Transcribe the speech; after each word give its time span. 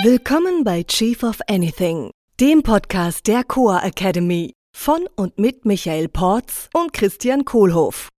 Willkommen 0.00 0.62
bei 0.62 0.84
Chief 0.84 1.24
of 1.24 1.40
Anything, 1.48 2.12
dem 2.38 2.62
Podcast 2.62 3.26
der 3.26 3.42
Coa 3.42 3.80
Academy 3.80 4.54
von 4.72 5.08
und 5.16 5.40
mit 5.40 5.64
Michael 5.64 6.08
Porz 6.08 6.70
und 6.72 6.92
Christian 6.92 7.44
Kohlhoff. 7.44 8.08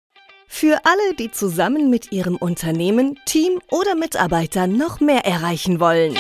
Für 0.47 0.79
alle, 0.85 1.15
die 1.19 1.31
zusammen 1.31 1.89
mit 1.89 2.13
ihrem 2.13 2.37
Unternehmen, 2.37 3.19
Team 3.25 3.61
oder 3.71 3.95
Mitarbeitern 3.95 4.77
noch 4.77 5.01
mehr 5.01 5.25
erreichen 5.25 5.81
wollen. 5.81 6.19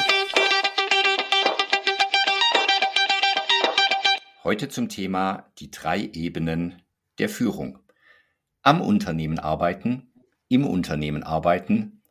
Heute 4.42 4.70
zum 4.70 4.88
Thema 4.88 5.52
die 5.58 5.70
drei 5.70 6.08
Ebenen 6.14 6.80
der 7.18 7.29
Führung. 7.29 7.80
Am 8.62 8.80
Unternehmen 8.80 9.38
arbeiten, 9.38 10.11
im 10.48 10.66
Unternehmen 10.66 11.22
arbeiten 11.22 12.02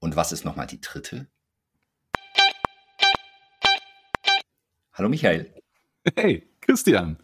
und 0.00 0.16
was 0.16 0.32
ist 0.32 0.44
nochmal 0.44 0.66
die 0.66 0.80
dritte? 0.80 1.28
Hallo 4.98 5.08
Michael. 5.08 5.54
Hey, 6.16 6.42
Christian. 6.60 7.18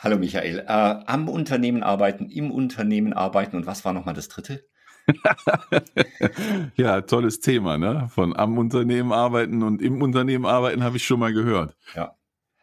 Hallo 0.00 0.18
Michael. 0.18 0.58
Äh, 0.58 0.66
am 0.68 1.26
Unternehmen 1.26 1.82
arbeiten, 1.82 2.28
im 2.28 2.50
Unternehmen 2.50 3.14
arbeiten 3.14 3.56
und 3.56 3.64
was 3.64 3.86
war 3.86 3.94
nochmal 3.94 4.12
das 4.12 4.28
dritte? 4.28 4.68
ja, 6.76 7.00
tolles 7.00 7.40
Thema, 7.40 7.78
ne? 7.78 8.10
Von 8.10 8.36
am 8.36 8.58
Unternehmen 8.58 9.10
arbeiten 9.10 9.62
und 9.62 9.80
im 9.80 10.02
Unternehmen 10.02 10.44
arbeiten 10.44 10.84
habe 10.84 10.98
ich 10.98 11.06
schon 11.06 11.18
mal 11.18 11.32
gehört. 11.32 11.78
Ja. 11.94 12.14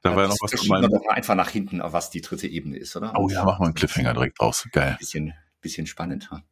Da 0.04 0.16
war 0.16 0.26
ja 0.26 0.30
noch 0.30 0.38
was 0.42 0.52
zu 0.52 0.68
meinem... 0.68 0.92
doch 0.92 1.08
einfach 1.10 1.34
nach 1.34 1.50
hinten, 1.50 1.82
was 1.84 2.12
die 2.12 2.22
dritte 2.22 2.48
Ebene 2.48 2.78
ist, 2.78 2.96
oder? 2.96 3.14
Oh 3.18 3.30
ja, 3.30 3.44
machen 3.44 3.62
wir 3.62 3.66
einen 3.66 3.74
Cliffhanger 3.74 4.14
direkt 4.14 4.40
raus. 4.40 4.70
Geil. 4.72 4.96
Bisschen, 5.00 5.34
bisschen 5.60 5.88
spannend. 5.88 6.30
Ha? 6.30 6.44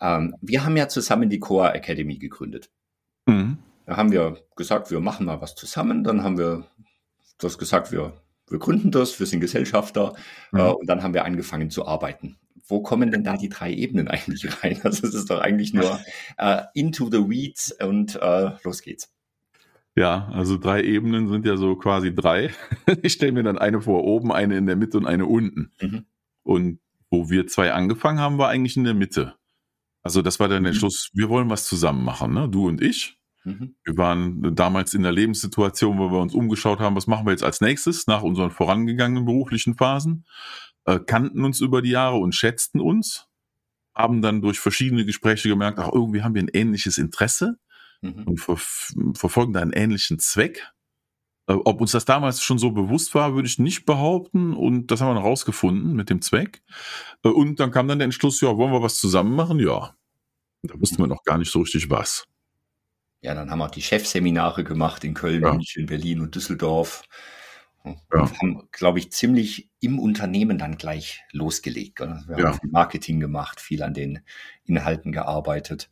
Ähm, 0.00 0.34
wir 0.40 0.64
haben 0.64 0.76
ja 0.76 0.88
zusammen 0.88 1.30
die 1.30 1.38
Coa 1.38 1.70
Academy 1.70 2.18
gegründet. 2.18 2.70
Mhm. 3.26 3.58
Da 3.88 3.96
haben 3.96 4.12
wir 4.12 4.36
gesagt, 4.54 4.90
wir 4.90 5.00
machen 5.00 5.24
mal 5.24 5.40
was 5.40 5.54
zusammen. 5.54 6.04
Dann 6.04 6.22
haben 6.22 6.36
wir 6.36 6.66
das 7.38 7.58
gesagt, 7.58 7.92
wir, 7.92 8.12
wir 8.48 8.58
gründen 8.58 8.90
das, 8.90 9.18
wir 9.18 9.26
sind 9.26 9.40
Gesellschafter. 9.40 10.14
Mhm. 10.52 10.58
Äh, 10.58 10.70
und 10.70 10.88
dann 10.88 11.02
haben 11.02 11.14
wir 11.14 11.24
angefangen 11.24 11.70
zu 11.70 11.86
arbeiten. 11.86 12.36
Wo 12.66 12.82
kommen 12.82 13.10
denn 13.10 13.24
da 13.24 13.36
die 13.36 13.48
drei 13.48 13.72
Ebenen 13.72 14.08
eigentlich 14.08 14.46
rein? 14.62 14.80
Also 14.82 15.06
es 15.06 15.14
ist 15.14 15.30
doch 15.30 15.40
eigentlich 15.40 15.72
nur 15.72 16.00
äh, 16.38 16.62
into 16.74 17.10
the 17.10 17.28
weeds 17.28 17.72
und 17.80 18.16
äh, 18.16 18.50
los 18.62 18.82
geht's. 18.82 19.12
Ja, 19.96 20.28
also 20.32 20.58
drei 20.58 20.84
Ebenen 20.84 21.28
sind 21.28 21.44
ja 21.44 21.56
so 21.56 21.74
quasi 21.76 22.14
drei. 22.14 22.50
Ich 23.02 23.14
stelle 23.14 23.32
mir 23.32 23.42
dann 23.42 23.58
eine 23.58 23.80
vor 23.80 24.04
oben, 24.04 24.32
eine 24.32 24.56
in 24.56 24.66
der 24.66 24.76
Mitte 24.76 24.96
und 24.96 25.06
eine 25.06 25.26
unten. 25.26 25.72
Mhm. 25.80 26.06
Und 26.44 26.80
wo 27.10 27.30
wir 27.30 27.46
zwei 27.46 27.72
angefangen 27.72 28.20
haben, 28.20 28.38
war 28.38 28.48
eigentlich 28.48 28.76
in 28.76 28.84
der 28.84 28.94
Mitte. 28.94 29.34
Also 30.02 30.22
das 30.22 30.38
war 30.38 30.48
dann 30.48 30.62
der 30.62 30.72
mhm. 30.72 30.76
Schluss, 30.76 31.10
wir 31.14 31.28
wollen 31.28 31.50
was 31.50 31.66
zusammen 31.66 32.04
machen, 32.04 32.32
ne? 32.32 32.48
du 32.48 32.68
und 32.68 32.80
ich. 32.80 33.17
Mhm. 33.48 33.74
Wir 33.84 33.96
waren 33.96 34.54
damals 34.54 34.94
in 34.94 35.02
der 35.02 35.12
Lebenssituation, 35.12 35.98
wo 35.98 36.10
wir 36.10 36.20
uns 36.20 36.34
umgeschaut 36.34 36.80
haben, 36.80 36.96
was 36.96 37.06
machen 37.06 37.26
wir 37.26 37.32
jetzt 37.32 37.44
als 37.44 37.60
nächstes 37.60 38.06
nach 38.06 38.22
unseren 38.22 38.50
vorangegangenen 38.50 39.24
beruflichen 39.24 39.74
Phasen, 39.74 40.26
äh, 40.84 40.98
kannten 40.98 41.44
uns 41.44 41.60
über 41.60 41.82
die 41.82 41.90
Jahre 41.90 42.16
und 42.18 42.34
schätzten 42.34 42.80
uns, 42.80 43.26
haben 43.94 44.22
dann 44.22 44.42
durch 44.42 44.60
verschiedene 44.60 45.04
Gespräche 45.04 45.48
gemerkt, 45.48 45.78
ach, 45.78 45.90
irgendwie 45.92 46.22
haben 46.22 46.34
wir 46.34 46.42
ein 46.42 46.50
ähnliches 46.52 46.98
Interesse 46.98 47.58
mhm. 48.02 48.24
und 48.24 48.40
ver 48.40 48.56
verfolgen 49.14 49.52
da 49.52 49.60
einen 49.60 49.72
ähnlichen 49.72 50.18
Zweck. 50.18 50.70
Äh, 51.48 51.54
ob 51.54 51.80
uns 51.80 51.92
das 51.92 52.04
damals 52.04 52.42
schon 52.42 52.58
so 52.58 52.70
bewusst 52.70 53.14
war, 53.14 53.34
würde 53.34 53.48
ich 53.48 53.58
nicht 53.58 53.86
behaupten. 53.86 54.54
Und 54.54 54.88
das 54.88 55.00
haben 55.00 55.08
wir 55.08 55.14
noch 55.14 55.24
rausgefunden 55.24 55.94
mit 55.94 56.10
dem 56.10 56.22
Zweck. 56.22 56.62
Äh, 57.24 57.28
und 57.28 57.58
dann 57.60 57.70
kam 57.70 57.88
dann 57.88 57.98
der 57.98 58.04
Entschluss, 58.04 58.40
ja, 58.40 58.56
wollen 58.56 58.72
wir 58.72 58.82
was 58.82 58.98
zusammen 58.98 59.34
machen? 59.34 59.58
Ja. 59.58 59.94
Da 60.62 60.80
wussten 60.80 60.98
wir 60.98 61.06
noch 61.06 61.22
gar 61.24 61.38
nicht 61.38 61.50
so 61.50 61.60
richtig 61.60 61.88
was. 61.88 62.26
Ja, 63.20 63.34
dann 63.34 63.50
haben 63.50 63.58
wir 63.58 63.68
die 63.68 63.82
Chefseminare 63.82 64.64
gemacht 64.64 65.04
in 65.04 65.14
Köln, 65.14 65.42
ja. 65.42 65.52
München, 65.52 65.86
Berlin 65.86 66.20
und 66.20 66.34
Düsseldorf. 66.34 67.02
Und 67.82 67.98
ja. 68.12 68.30
haben, 68.30 68.68
glaube 68.72 68.98
ich, 68.98 69.12
ziemlich 69.12 69.70
im 69.80 69.98
Unternehmen 69.98 70.58
dann 70.58 70.76
gleich 70.76 71.22
losgelegt. 71.32 72.00
Wir 72.00 72.08
haben 72.08 72.38
ja. 72.38 72.52
viel 72.52 72.70
Marketing 72.70 73.20
gemacht, 73.20 73.60
viel 73.60 73.82
an 73.82 73.94
den 73.94 74.20
Inhalten 74.64 75.12
gearbeitet. 75.12 75.90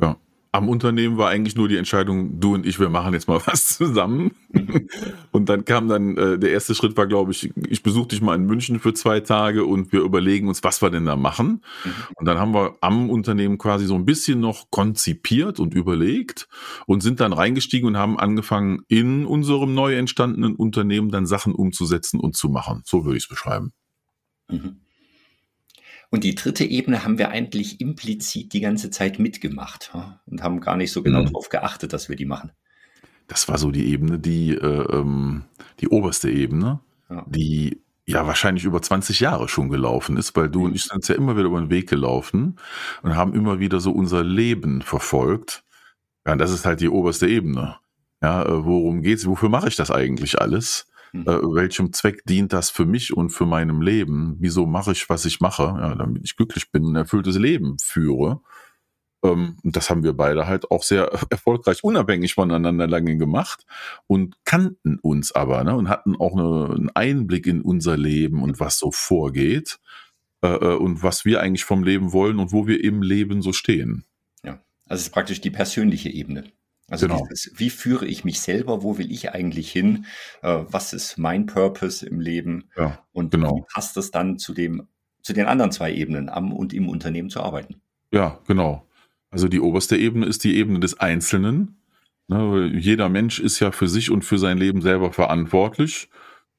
Ja 0.00 0.18
am 0.54 0.68
Unternehmen 0.68 1.18
war 1.18 1.30
eigentlich 1.30 1.56
nur 1.56 1.66
die 1.66 1.76
Entscheidung, 1.76 2.38
du 2.38 2.54
und 2.54 2.64
ich, 2.64 2.78
wir 2.78 2.88
machen 2.88 3.12
jetzt 3.12 3.26
mal 3.26 3.40
was 3.46 3.66
zusammen. 3.66 4.36
Mhm. 4.52 4.88
Und 5.32 5.48
dann 5.48 5.64
kam 5.64 5.88
dann, 5.88 6.16
äh, 6.16 6.38
der 6.38 6.52
erste 6.52 6.76
Schritt 6.76 6.96
war, 6.96 7.08
glaube 7.08 7.32
ich, 7.32 7.50
ich 7.68 7.82
besuche 7.82 8.08
dich 8.08 8.22
mal 8.22 8.36
in 8.36 8.46
München 8.46 8.78
für 8.78 8.94
zwei 8.94 9.18
Tage 9.18 9.64
und 9.64 9.92
wir 9.92 10.02
überlegen 10.02 10.46
uns, 10.46 10.62
was 10.62 10.80
wir 10.80 10.90
denn 10.90 11.06
da 11.06 11.16
machen. 11.16 11.64
Mhm. 11.84 11.90
Und 12.14 12.26
dann 12.26 12.38
haben 12.38 12.54
wir 12.54 12.76
am 12.82 13.10
Unternehmen 13.10 13.58
quasi 13.58 13.86
so 13.86 13.96
ein 13.96 14.04
bisschen 14.04 14.38
noch 14.38 14.70
konzipiert 14.70 15.58
und 15.58 15.74
überlegt 15.74 16.46
und 16.86 17.02
sind 17.02 17.18
dann 17.18 17.32
reingestiegen 17.32 17.88
und 17.88 17.96
haben 17.96 18.16
angefangen, 18.16 18.82
in 18.86 19.26
unserem 19.26 19.74
neu 19.74 19.96
entstandenen 19.96 20.54
Unternehmen 20.54 21.10
dann 21.10 21.26
Sachen 21.26 21.52
umzusetzen 21.52 22.20
und 22.20 22.36
zu 22.36 22.48
machen. 22.48 22.82
So 22.84 23.04
würde 23.04 23.16
ich 23.16 23.24
es 23.24 23.28
beschreiben. 23.28 23.72
Mhm. 24.48 24.83
Und 26.14 26.22
die 26.22 26.36
dritte 26.36 26.64
Ebene 26.64 27.02
haben 27.02 27.18
wir 27.18 27.30
eigentlich 27.30 27.80
implizit 27.80 28.52
die 28.52 28.60
ganze 28.60 28.88
Zeit 28.90 29.18
mitgemacht 29.18 29.92
und 30.26 30.44
haben 30.44 30.60
gar 30.60 30.76
nicht 30.76 30.92
so 30.92 31.02
genau 31.02 31.22
mhm. 31.22 31.26
darauf 31.26 31.48
geachtet, 31.48 31.92
dass 31.92 32.08
wir 32.08 32.14
die 32.14 32.24
machen. 32.24 32.52
Das 33.26 33.48
war 33.48 33.58
so 33.58 33.72
die 33.72 33.90
Ebene, 33.90 34.20
die, 34.20 34.50
äh, 34.50 34.96
ähm, 34.96 35.42
die 35.80 35.88
oberste 35.88 36.30
Ebene, 36.30 36.78
ja. 37.10 37.26
die 37.26 37.82
ja 38.06 38.28
wahrscheinlich 38.28 38.62
über 38.64 38.80
20 38.80 39.18
Jahre 39.18 39.48
schon 39.48 39.70
gelaufen 39.70 40.16
ist, 40.16 40.36
weil 40.36 40.48
du 40.48 40.60
mhm. 40.60 40.64
und 40.66 40.76
ich 40.76 40.84
sind 40.84 40.94
uns 40.94 41.08
ja 41.08 41.16
immer 41.16 41.36
wieder 41.36 41.46
über 41.46 41.60
den 41.60 41.70
Weg 41.70 41.88
gelaufen 41.88 42.60
und 43.02 43.16
haben 43.16 43.34
immer 43.34 43.58
wieder 43.58 43.80
so 43.80 43.90
unser 43.90 44.22
Leben 44.22 44.82
verfolgt. 44.82 45.64
Ja, 46.24 46.36
das 46.36 46.52
ist 46.52 46.64
halt 46.64 46.80
die 46.80 46.90
oberste 46.90 47.26
Ebene. 47.26 47.78
Ja, 48.22 48.44
äh, 48.44 48.64
worum 48.64 49.02
geht's? 49.02 49.26
Wofür 49.26 49.48
mache 49.48 49.66
ich 49.66 49.74
das 49.74 49.90
eigentlich 49.90 50.40
alles? 50.40 50.86
Mhm. 51.14 51.22
Äh, 51.28 51.54
welchem 51.54 51.92
Zweck 51.92 52.24
dient 52.24 52.52
das 52.52 52.70
für 52.70 52.86
mich 52.86 53.16
und 53.16 53.30
für 53.30 53.46
meinem 53.46 53.80
Leben? 53.80 54.34
Wieso 54.40 54.66
mache 54.66 54.92
ich, 54.92 55.08
was 55.08 55.24
ich 55.24 55.40
mache? 55.40 55.62
Ja, 55.62 55.94
damit 55.94 56.24
ich 56.24 56.36
glücklich 56.36 56.72
bin 56.72 56.84
und 56.84 56.92
ein 56.94 56.96
erfülltes 56.96 57.38
Leben 57.38 57.78
führe. 57.78 58.40
Ähm, 59.22 59.56
das 59.62 59.90
haben 59.90 60.02
wir 60.02 60.12
beide 60.14 60.48
halt 60.48 60.72
auch 60.72 60.82
sehr 60.82 61.04
erfolgreich 61.30 61.84
unabhängig 61.84 62.34
voneinander 62.34 62.88
lange 62.88 63.16
gemacht 63.16 63.64
und 64.08 64.36
kannten 64.44 64.98
uns 64.98 65.30
aber 65.30 65.62
ne, 65.62 65.76
und 65.76 65.88
hatten 65.88 66.16
auch 66.16 66.32
eine, 66.32 66.74
einen 66.74 66.90
Einblick 66.90 67.46
in 67.46 67.62
unser 67.62 67.96
Leben 67.96 68.42
und 68.42 68.58
was 68.58 68.78
so 68.80 68.90
vorgeht 68.90 69.78
äh, 70.42 70.48
äh, 70.48 70.76
und 70.76 71.04
was 71.04 71.24
wir 71.24 71.40
eigentlich 71.40 71.64
vom 71.64 71.84
Leben 71.84 72.12
wollen 72.12 72.40
und 72.40 72.50
wo 72.50 72.66
wir 72.66 72.82
im 72.82 73.02
Leben 73.02 73.40
so 73.40 73.52
stehen. 73.52 74.04
Ja, 74.42 74.60
also 74.86 75.00
es 75.00 75.02
ist 75.02 75.12
praktisch 75.12 75.40
die 75.40 75.50
persönliche 75.50 76.10
Ebene. 76.10 76.44
Also 76.94 77.08
genau. 77.08 77.26
dieses, 77.28 77.50
wie 77.58 77.70
führe 77.70 78.06
ich 78.06 78.24
mich 78.24 78.40
selber, 78.40 78.84
wo 78.84 78.98
will 78.98 79.10
ich 79.10 79.32
eigentlich 79.32 79.72
hin, 79.72 80.06
äh, 80.42 80.60
was 80.68 80.92
ist 80.92 81.18
mein 81.18 81.46
Purpose 81.46 82.06
im 82.06 82.20
Leben 82.20 82.70
ja, 82.76 83.00
und 83.12 83.32
genau. 83.32 83.56
wie 83.56 83.74
passt 83.74 83.96
das 83.96 84.12
dann 84.12 84.38
zu 84.38 84.54
dem, 84.54 84.86
zu 85.20 85.32
den 85.32 85.46
anderen 85.46 85.72
zwei 85.72 85.92
Ebenen, 85.92 86.28
am 86.28 86.52
und 86.52 86.72
im 86.72 86.88
Unternehmen 86.88 87.30
zu 87.30 87.42
arbeiten? 87.42 87.80
Ja, 88.12 88.38
genau. 88.46 88.86
Also 89.30 89.48
die 89.48 89.58
oberste 89.58 89.96
Ebene 89.96 90.26
ist 90.26 90.44
die 90.44 90.54
Ebene 90.56 90.78
des 90.78 91.00
Einzelnen. 91.00 91.78
Ne, 92.28 92.70
jeder 92.72 93.08
Mensch 93.08 93.40
ist 93.40 93.58
ja 93.58 93.72
für 93.72 93.88
sich 93.88 94.12
und 94.12 94.24
für 94.24 94.38
sein 94.38 94.56
Leben 94.56 94.80
selber 94.80 95.12
verantwortlich. 95.12 96.08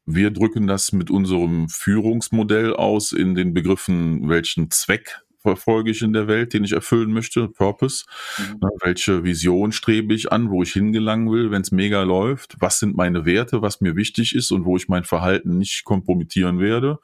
Wir 0.06 0.32
drücken 0.32 0.68
das 0.68 0.92
mit 0.92 1.10
unserem 1.10 1.70
Führungsmodell 1.70 2.74
aus 2.74 3.14
in 3.14 3.36
den 3.36 3.54
Begriffen, 3.54 4.28
welchen 4.28 4.70
Zweck 4.70 5.22
verfolge 5.46 5.92
ich 5.92 6.02
in 6.02 6.12
der 6.12 6.28
Welt, 6.28 6.54
den 6.54 6.64
ich 6.64 6.72
erfüllen 6.72 7.14
möchte, 7.14 7.48
Purpose. 7.48 8.06
Mhm. 8.40 8.70
Welche 8.82 9.24
Vision 9.24 9.72
strebe 9.72 10.14
ich 10.14 10.32
an, 10.32 10.50
wo 10.50 10.64
ich 10.64 10.74
hingelangen 10.74 11.32
will, 11.32 11.52
wenn 11.52 11.62
es 11.62 11.72
mega 11.72 12.02
läuft? 12.02 12.56
Was 12.60 12.80
sind 12.80 12.98
meine 12.98 13.26
Werte, 13.26 13.62
was 13.62 13.80
mir 13.80 13.96
wichtig 13.96 14.34
ist 14.34 14.52
und 14.52 14.66
wo 14.66 14.76
ich 14.76 14.90
mein 14.90 15.04
Verhalten 15.04 15.60
nicht 15.60 15.84
kompromittieren 15.84 16.60
werde? 16.60 16.98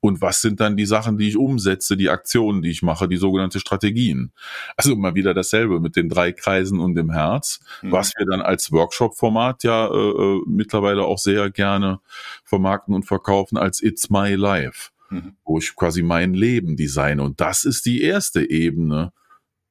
Und 0.00 0.20
was 0.20 0.40
sind 0.40 0.58
dann 0.60 0.76
die 0.76 0.84
Sachen, 0.84 1.16
die 1.16 1.28
ich 1.28 1.36
umsetze, 1.36 1.96
die 1.96 2.10
Aktionen, 2.10 2.60
die 2.60 2.70
ich 2.70 2.82
mache, 2.82 3.08
die 3.08 3.16
sogenannte 3.16 3.60
Strategien? 3.60 4.32
Also 4.76 4.96
mal 4.96 5.14
wieder 5.14 5.32
dasselbe 5.32 5.78
mit 5.78 5.94
den 5.94 6.08
drei 6.08 6.32
Kreisen 6.32 6.80
und 6.80 6.96
dem 6.96 7.12
Herz, 7.12 7.60
mhm. 7.82 7.92
was 7.92 8.12
wir 8.16 8.26
dann 8.26 8.42
als 8.42 8.72
Workshop-Format 8.72 9.62
ja 9.62 9.86
äh, 9.86 9.96
äh 9.96 10.42
mittlerweile 10.46 11.04
auch 11.04 11.18
sehr 11.18 11.50
gerne 11.50 12.00
vermarkten 12.44 12.94
und 12.94 13.04
verkaufen 13.04 13.56
als 13.56 13.80
It's 13.80 14.10
My 14.10 14.34
Life 14.34 14.90
mhm. 15.10 15.36
wo 15.44 15.58
ich 15.58 15.74
quasi 15.74 16.02
mein 16.02 16.34
Leben 16.34 16.76
designe. 16.76 17.22
Und 17.22 17.40
das 17.40 17.64
ist 17.64 17.86
die 17.86 18.02
erste 18.02 18.48
Ebene, 18.48 19.12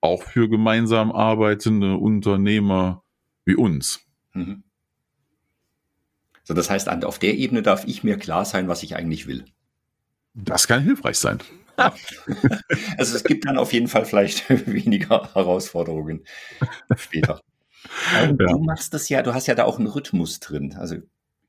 auch 0.01 0.23
für 0.23 0.49
gemeinsam 0.49 1.11
arbeitende 1.11 1.95
Unternehmer 1.95 3.03
wie 3.43 3.55
uns. 3.55 4.01
Mhm. 4.33 4.63
So, 6.43 6.53
das 6.53 6.69
heißt, 6.69 6.87
auf 6.89 7.17
der 7.17 7.35
Ebene 7.35 7.63
darf 7.63 7.85
ich 7.87 8.03
mir 8.03 8.17
klar 8.17 8.45
sein, 8.45 8.67
was 8.67 8.83
ich 8.83 8.95
eigentlich 8.95 9.25
will. 9.25 9.45
Das 10.35 10.67
kann 10.67 10.83
hilfreich 10.83 11.17
sein. 11.17 11.39
Also 12.97 13.17
es 13.17 13.23
gibt 13.25 13.45
dann 13.45 13.57
auf 13.57 13.73
jeden 13.73 13.89
Fall 13.89 14.05
vielleicht 14.05 14.49
weniger 14.65 15.33
Herausforderungen 15.33 16.23
später. 16.95 17.41
Ja. 18.13 18.31
Du 18.31 18.57
machst 18.63 18.95
das 18.95 19.09
ja, 19.09 19.21
du 19.21 19.35
hast 19.35 19.45
ja 19.45 19.53
da 19.53 19.65
auch 19.65 19.77
einen 19.77 19.87
Rhythmus 19.87 20.39
drin. 20.39 20.73
Also 20.75 20.95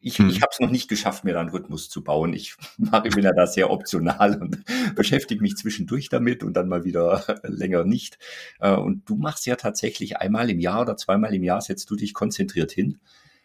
ich, 0.01 0.19
hm. 0.19 0.29
ich 0.29 0.43
habe 0.43 0.51
es 0.53 0.61
noch 0.61 0.71
nicht 0.71 0.89
geschafft, 0.89 1.25
mir 1.25 1.35
da 1.35 1.41
einen 1.41 1.51
Rhythmus 1.51 1.89
zu 1.89 2.03
bauen. 2.03 2.33
Ich 2.33 2.57
mache 2.79 3.09
bin 3.09 3.25
ja 3.25 3.33
da 3.33 3.47
sehr 3.47 3.71
optional 3.71 4.41
und 4.41 4.65
beschäftige 4.95 5.43
mich 5.43 5.57
zwischendurch 5.57 6.09
damit 6.09 6.43
und 6.43 6.55
dann 6.55 6.69
mal 6.69 6.85
wieder 6.85 7.25
länger 7.43 7.85
nicht. 7.85 8.19
Äh, 8.61 8.75
und 8.75 9.09
du 9.09 9.17
machst 9.17 9.47
ja 9.47 9.57
tatsächlich 9.57 10.19
einmal 10.19 10.51
im 10.51 10.61
Jahr 10.61 10.83
oder 10.83 10.97
zweimal 10.97 11.35
im 11.35 11.45
Jahr 11.45 11.61
setzt 11.61 11.91
du 11.91 11.97
dich 11.97 12.15
konzentriert 12.15 12.73
hin 12.73 12.99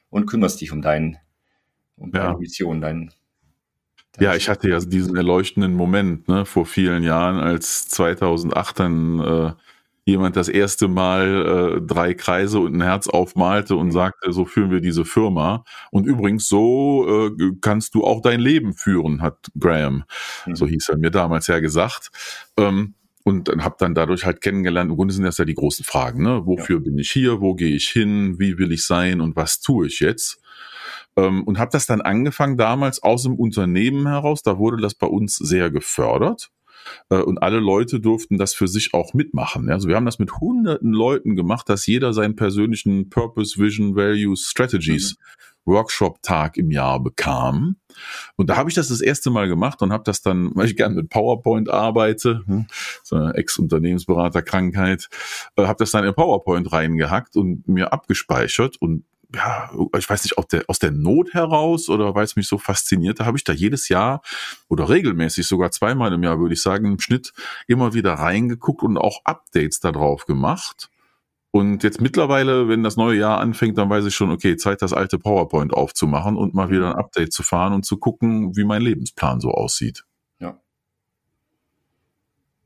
und 0.09 0.25
kümmerst 0.25 0.62
dich 0.62 0.71
um 0.71 0.81
dein, 0.81 1.18
um 1.95 2.12
deine 2.12 2.38
Mission, 2.38 2.81
dein, 2.81 3.12
dein 4.13 4.24
ja, 4.24 4.36
ich 4.36 4.50
hatte 4.50 4.69
ja 4.69 4.80
diesen 4.80 5.15
erleuchtenden 5.15 5.74
Moment 5.74 6.27
ne, 6.27 6.45
vor 6.45 6.65
vielen 6.65 7.03
Jahren, 7.03 7.39
als 7.39 7.88
2008 7.89 8.80
dann 8.80 9.19
äh, 9.19 9.53
jemand 10.06 10.36
das 10.36 10.50
erste 10.50 10.88
Mal 10.88 11.77
äh, 11.77 11.81
drei 11.81 12.13
Kreise 12.13 12.59
und 12.59 12.75
ein 12.75 12.81
Herz 12.81 13.07
aufmalte 13.07 13.75
und 13.75 13.92
sagte, 13.92 14.31
so 14.31 14.45
führen 14.45 14.71
wir 14.71 14.81
diese 14.81 15.06
Firma. 15.06 15.63
Und 15.92 16.06
übrigens, 16.06 16.48
so 16.48 17.27
äh, 17.27 17.51
kannst 17.62 17.94
du 17.94 18.03
auch 18.03 18.21
dein 18.21 18.39
Leben 18.39 18.74
führen, 18.74 19.21
hat 19.21 19.38
Graham, 19.59 20.03
mhm. 20.45 20.56
so 20.56 20.65
hieß 20.65 20.89
er 20.89 20.98
mir 20.98 21.12
damals 21.12 21.48
ja 21.48 21.59
gesagt. 21.59 22.09
Ähm, 22.57 22.95
und 23.24 23.48
dann 23.48 23.63
habe 23.63 23.75
dann 23.77 23.94
dadurch 23.94 24.25
halt 24.25 24.42
kennengelernt, 24.42 24.89
im 24.89 24.98
Grunde 24.98 25.13
sind 25.13 25.25
das 25.25 25.38
ja 25.38 25.45
die 25.45 25.53
großen 25.53 25.86
Fragen, 25.86 26.24
ne? 26.24 26.42
Wofür 26.45 26.77
ja. 26.77 26.83
bin 26.83 26.98
ich 26.98 27.12
hier, 27.12 27.39
wo 27.39 27.53
gehe 27.53 27.75
ich 27.75 27.88
hin, 27.89 28.39
wie 28.39 28.57
will 28.57 28.71
ich 28.71 28.86
sein 28.86 29.21
und 29.21 29.36
was 29.36 29.62
tue 29.62 29.86
ich 29.86 30.00
jetzt? 30.00 30.42
Ähm, 31.15 31.44
und 31.44 31.59
habe 31.59 31.71
das 31.71 31.86
dann 31.86 32.01
angefangen 32.01 32.57
damals 32.57 33.03
aus 33.03 33.24
dem 33.24 33.36
Unternehmen 33.36 34.07
heraus, 34.07 34.42
da 34.42 34.57
wurde 34.57 34.77
das 34.77 34.95
bei 34.95 35.07
uns 35.07 35.36
sehr 35.36 35.69
gefördert. 35.69 36.50
Äh, 37.10 37.18
und 37.18 37.42
alle 37.42 37.60
Leute 37.60 38.00
durften 38.00 38.38
das 38.38 38.54
für 38.54 38.68
sich 38.68 38.94
auch 38.94 39.13
mitmachen. 39.13 39.69
Also 39.69 39.88
wir 39.88 39.95
haben 39.95 40.06
das 40.06 40.19
mit 40.19 40.39
hunderten 40.39 40.92
Leuten 40.92 41.36
gemacht, 41.36 41.69
dass 41.69 41.86
jeder 41.86 42.13
seinen 42.13 42.36
persönlichen 42.36 43.10
Purpose, 43.10 43.60
Vision, 43.60 43.95
Values, 43.95 44.48
Strategies 44.48 45.18
mhm. 45.18 45.24
Workshop-Tag 45.66 46.57
im 46.57 46.72
Jahr 46.72 47.00
bekam. 47.01 47.78
Und 48.36 48.50
da 48.50 48.57
habe 48.57 48.69
ich 48.69 48.75
das 48.75 48.88
das 48.88 49.01
erste 49.01 49.30
Mal 49.30 49.48
gemacht 49.48 49.81
und 49.81 49.92
habe 49.92 50.04
das 50.04 50.22
dann, 50.22 50.51
weil 50.56 50.68
ich 50.68 50.75
gerne 50.75 50.95
mit 50.95 51.10
PowerPoint 51.10 51.69
arbeite, 51.69 52.42
hm, 52.45 52.68
so 53.04 53.16
eine 53.16 53.34
Ex-Unternehmensberaterkrankheit, 53.36 55.10
äh, 55.56 55.66
habe 55.66 55.80
das 55.80 55.92
dann 55.92 56.06
in 56.06 56.13
PowerPoint 56.13 56.72
reingehackt 56.72 57.36
und 57.36 57.68
mir 57.68 57.94
abgespeichert 57.94 58.77
und 58.80 59.04
ja, 59.36 59.72
ich 59.98 60.10
weiß 60.10 60.24
nicht, 60.24 60.38
aus 60.38 60.48
der, 60.48 60.63
aus 60.68 60.80
der 60.80 60.92
Not 60.92 61.33
heraus 61.33 61.89
oder 61.89 62.16
weil 62.16 62.25
es 62.25 62.36
mich 62.36 62.48
so 62.48 62.57
fasziniert, 62.57 63.19
da 63.19 63.25
habe 63.25 63.38
ich 63.38 63.44
da 63.44 63.54
jedes 63.54 63.89
Jahr 63.89 64.22
oder 64.68 64.89
regelmäßig, 64.89 65.48
sogar 65.48 65.72
zweimal 65.72 66.12
im 66.13 66.24
Jahr, 66.24 66.39
würde 66.39 66.54
ich 66.54 66.62
sagen, 66.62 66.86
im 66.86 67.00
Schnitt 67.00 67.33
immer 67.68 67.94
wieder 67.94 68.13
reingeguckt 68.13 68.83
und 68.83 68.98
auch 68.98 69.22
Updates 69.24 69.80
darauf 69.80 70.25
gemacht. 70.25 70.89
Und 71.51 71.83
jetzt 71.83 72.00
mittlerweile, 72.00 72.69
wenn 72.69 72.81
das 72.81 72.95
neue 72.95 73.19
Jahr 73.19 73.39
anfängt, 73.39 73.78
dann 73.78 73.89
weiß 73.89 74.06
ich 74.06 74.16
schon, 74.16 74.31
okay, 74.31 74.56
Zeit, 74.56 74.81
das 74.81 74.94
alte 74.94 75.19
PowerPoint 75.19 75.74
aufzumachen 75.74 76.38
und 76.38 76.54
mal 76.54 76.69
wieder 76.69 76.92
ein 76.92 76.95
Update 76.95 77.34
zu 77.34 77.44
fahren 77.44 77.74
und 77.74 77.86
zu 77.86 77.98
gucken, 77.98 78.56
wie 78.56 78.63
mein 78.63 78.81
Lebensplan 78.81 79.42
so 79.42 79.51
aussieht. 79.51 80.06
Ja. 80.39 80.57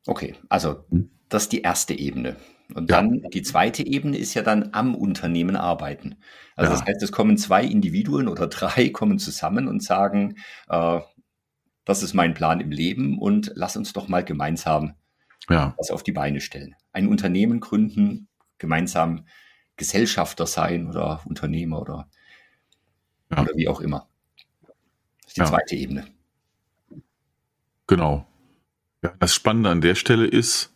Okay, 0.05 0.35
also 0.49 0.83
hm? 0.89 1.09
das 1.29 1.43
ist 1.43 1.51
die 1.51 1.61
erste 1.61 1.95
Ebene. 1.95 2.35
Und 2.73 2.89
ja. 2.89 2.97
dann 2.97 3.21
die 3.33 3.43
zweite 3.43 3.85
Ebene 3.85 4.17
ist 4.17 4.33
ja 4.33 4.41
dann 4.41 4.69
am 4.73 4.95
Unternehmen 4.95 5.55
arbeiten. 5.55 6.15
Also 6.55 6.71
ja. 6.71 6.79
das 6.79 6.87
heißt, 6.87 7.03
es 7.03 7.11
kommen 7.11 7.37
zwei 7.37 7.63
Individuen 7.63 8.27
oder 8.27 8.47
drei 8.47 8.89
kommen 8.89 9.19
zusammen 9.19 9.67
und 9.67 9.83
sagen, 9.83 10.37
äh, 10.69 10.99
das 11.85 12.01
ist 12.01 12.13
mein 12.13 12.33
Plan 12.33 12.59
im 12.59 12.71
Leben 12.71 13.19
und 13.19 13.51
lass 13.55 13.77
uns 13.77 13.93
doch 13.93 14.07
mal 14.07 14.23
gemeinsam 14.23 14.95
ja. 15.49 15.73
was 15.77 15.91
auf 15.91 16.03
die 16.03 16.11
Beine 16.11 16.41
stellen. 16.41 16.75
Ein 16.91 17.07
Unternehmen 17.07 17.59
gründen, 17.59 18.27
gemeinsam 18.57 19.25
Gesellschafter 19.77 20.47
sein 20.47 20.87
oder 20.87 21.21
Unternehmer 21.25 21.81
oder, 21.81 22.09
ja. 23.31 23.41
oder 23.41 23.51
wie 23.55 23.67
auch 23.67 23.81
immer. 23.81 24.07
Das 25.23 25.27
ist 25.27 25.37
die 25.37 25.43
zweite 25.43 25.75
Ebene. 25.75 26.05
Genau. 27.87 28.25
das 29.19 29.35
Spannende 29.35 29.69
an 29.69 29.81
der 29.81 29.93
Stelle 29.93 30.25
ist, 30.25 30.73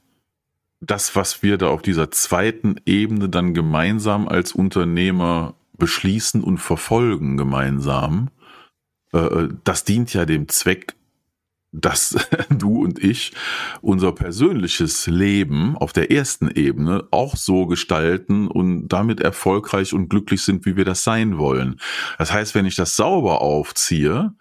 das, 0.81 1.15
was 1.15 1.43
wir 1.43 1.57
da 1.57 1.67
auf 1.67 1.81
dieser 1.81 2.11
zweiten 2.11 2.75
Ebene 2.85 3.29
dann 3.29 3.53
gemeinsam 3.53 4.27
als 4.27 4.53
Unternehmer 4.53 5.55
beschließen 5.77 6.43
und 6.43 6.57
verfolgen 6.57 7.37
gemeinsam, 7.37 8.29
äh, 9.13 9.49
das 9.63 9.83
dient 9.83 10.13
ja 10.13 10.25
dem 10.25 10.47
Zweck, 10.47 10.95
dass 11.71 12.15
du 12.49 12.83
und 12.83 13.03
ich 13.03 13.33
unser 13.81 14.11
persönliches 14.11 15.07
Leben 15.07 15.77
auf 15.77 15.93
der 15.93 16.11
ersten 16.11 16.49
Ebene 16.49 17.07
auch 17.11 17.35
so 17.35 17.65
gestalten 17.65 18.47
und 18.47 18.87
damit 18.87 19.19
erfolgreich 19.19 19.93
und 19.93 20.09
glücklich 20.09 20.43
sind, 20.43 20.65
wie 20.65 20.75
wir 20.75 20.85
das 20.85 21.03
sein 21.03 21.37
wollen. 21.37 21.79
Das 22.17 22.31
heißt, 22.31 22.55
wenn 22.55 22.65
ich 22.65 22.75
das 22.75 22.95
sauber 22.95 23.41
aufziehe, 23.41 24.33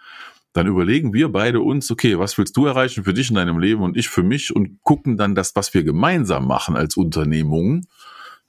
dann 0.59 0.67
überlegen 0.67 1.13
wir 1.13 1.31
beide 1.31 1.61
uns, 1.61 1.89
okay, 1.89 2.19
was 2.19 2.37
willst 2.37 2.57
du 2.57 2.67
erreichen 2.67 3.05
für 3.05 3.15
dich 3.15 3.29
in 3.31 3.37
deinem 3.37 3.61
Leben 3.61 3.81
und 3.81 3.97
ich 3.97 4.09
für 4.09 4.25
mich 4.25 4.55
und 4.55 4.83
gucken 4.83 5.17
dann 5.17 5.37
das, 5.37 5.55
was 5.55 5.73
wir 5.73 5.85
gemeinsam 5.85 6.49
machen 6.49 6.75
als 6.75 6.97
Unternehmung, 6.97 7.87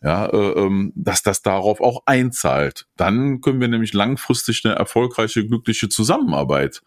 ja, 0.02 0.26
äh, 0.26 0.52
ähm, 0.60 0.92
dass 0.96 1.22
das 1.22 1.44
darauf 1.44 1.82
auch 1.82 2.02
einzahlt. 2.08 2.88
Dann 2.96 3.42
können 3.42 3.62
wir 3.62 3.68
nämlich 3.68 3.94
langfristig 3.94 4.66
eine 4.66 4.74
erfolgreiche, 4.74 5.46
glückliche 5.46 5.88
Zusammenarbeit 5.88 6.82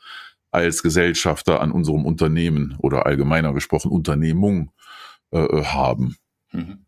als 0.51 0.83
Gesellschafter 0.83 1.61
an 1.61 1.71
unserem 1.71 2.05
Unternehmen 2.05 2.75
oder 2.79 3.07
allgemeiner 3.07 3.53
gesprochen 3.55 3.93
Unternehmung 3.93 4.73
äh, 5.31 5.39
äh 5.39 5.65
haben. 5.67 6.17
Mhm. 6.51 6.85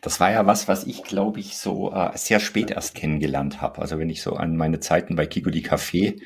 Das 0.00 0.20
war 0.20 0.30
ja 0.30 0.46
was, 0.46 0.68
was 0.68 0.84
ich, 0.84 1.04
glaube 1.04 1.40
ich, 1.40 1.56
so 1.56 1.92
äh, 1.92 2.16
sehr 2.16 2.40
spät 2.40 2.70
erst 2.70 2.94
kennengelernt 2.94 3.60
habe. 3.60 3.80
Also 3.80 3.98
wenn 3.98 4.10
ich 4.10 4.22
so 4.22 4.34
an 4.34 4.56
meine 4.56 4.80
Zeiten 4.80 5.16
bei 5.16 5.26
Kiko 5.26 5.50
die 5.50 5.66
Café 5.66 6.20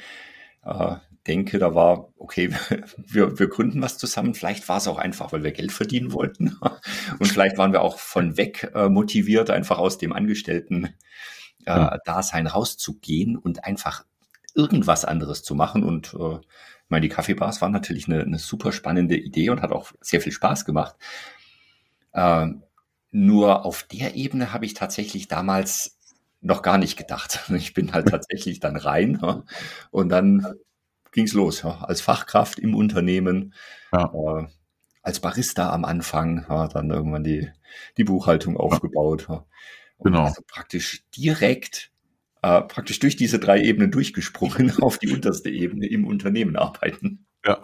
äh, 0.64 0.96
denke, 1.26 1.58
da 1.58 1.74
war, 1.74 2.08
okay, 2.16 2.50
wir, 2.96 3.38
wir 3.38 3.48
gründen 3.48 3.82
was 3.82 3.98
zusammen. 3.98 4.34
Vielleicht 4.34 4.68
war 4.68 4.78
es 4.78 4.88
auch 4.88 4.98
einfach, 4.98 5.32
weil 5.32 5.44
wir 5.44 5.52
Geld 5.52 5.72
verdienen 5.72 6.12
wollten. 6.12 6.56
Und 7.18 7.26
vielleicht 7.26 7.58
waren 7.58 7.72
wir 7.72 7.82
auch 7.82 7.98
von 7.98 8.36
weg 8.36 8.70
äh, 8.74 8.88
motiviert, 8.88 9.50
einfach 9.50 9.78
aus 9.78 9.98
dem 9.98 10.12
Angestellten 10.12 10.94
äh, 11.64 11.98
Dasein 12.04 12.46
rauszugehen 12.46 13.36
und 13.36 13.64
einfach 13.64 14.04
irgendwas 14.54 15.04
anderes 15.04 15.42
zu 15.42 15.54
machen. 15.54 15.84
Und 15.84 16.14
äh, 16.14 16.36
ich 16.36 16.90
meine, 16.90 17.02
die 17.02 17.08
Kaffeebars 17.08 17.62
waren 17.62 17.72
natürlich 17.72 18.08
eine, 18.08 18.22
eine 18.22 18.38
super 18.38 18.72
spannende 18.72 19.16
Idee 19.16 19.50
und 19.50 19.62
hat 19.62 19.72
auch 19.72 19.92
sehr 20.00 20.20
viel 20.20 20.32
Spaß 20.32 20.64
gemacht. 20.64 20.96
Äh, 22.12 22.48
nur 23.12 23.64
auf 23.64 23.84
der 23.84 24.16
Ebene 24.16 24.52
habe 24.52 24.66
ich 24.66 24.74
tatsächlich 24.74 25.28
damals 25.28 25.98
noch 26.40 26.62
gar 26.62 26.78
nicht 26.78 26.96
gedacht. 26.96 27.44
Ich 27.54 27.74
bin 27.74 27.92
halt 27.92 28.08
tatsächlich 28.08 28.58
dann 28.58 28.76
rein 28.76 29.18
ja, 29.22 29.44
und 29.90 30.08
dann 30.08 30.46
ging's 31.12 31.34
los. 31.34 31.62
Ja, 31.62 31.82
als 31.82 32.00
Fachkraft 32.00 32.58
im 32.58 32.74
Unternehmen, 32.74 33.54
ja. 33.92 34.12
äh, 34.12 34.46
als 35.02 35.20
Barista 35.20 35.70
am 35.70 35.84
Anfang, 35.84 36.46
dann 36.48 36.90
irgendwann 36.90 37.24
die, 37.24 37.50
die 37.96 38.04
Buchhaltung 38.04 38.56
aufgebaut. 38.56 39.28
Genau. 39.98 40.24
Also 40.24 40.42
praktisch 40.46 41.04
direkt, 41.16 41.90
äh, 42.42 42.62
praktisch 42.62 42.98
durch 42.98 43.16
diese 43.16 43.38
drei 43.38 43.60
Ebenen 43.60 43.90
durchgesprungen 43.90 44.72
auf 44.82 44.98
die 44.98 45.12
unterste 45.12 45.50
Ebene 45.50 45.86
im 45.86 46.06
Unternehmen 46.06 46.56
arbeiten. 46.56 47.26
Ja. 47.44 47.60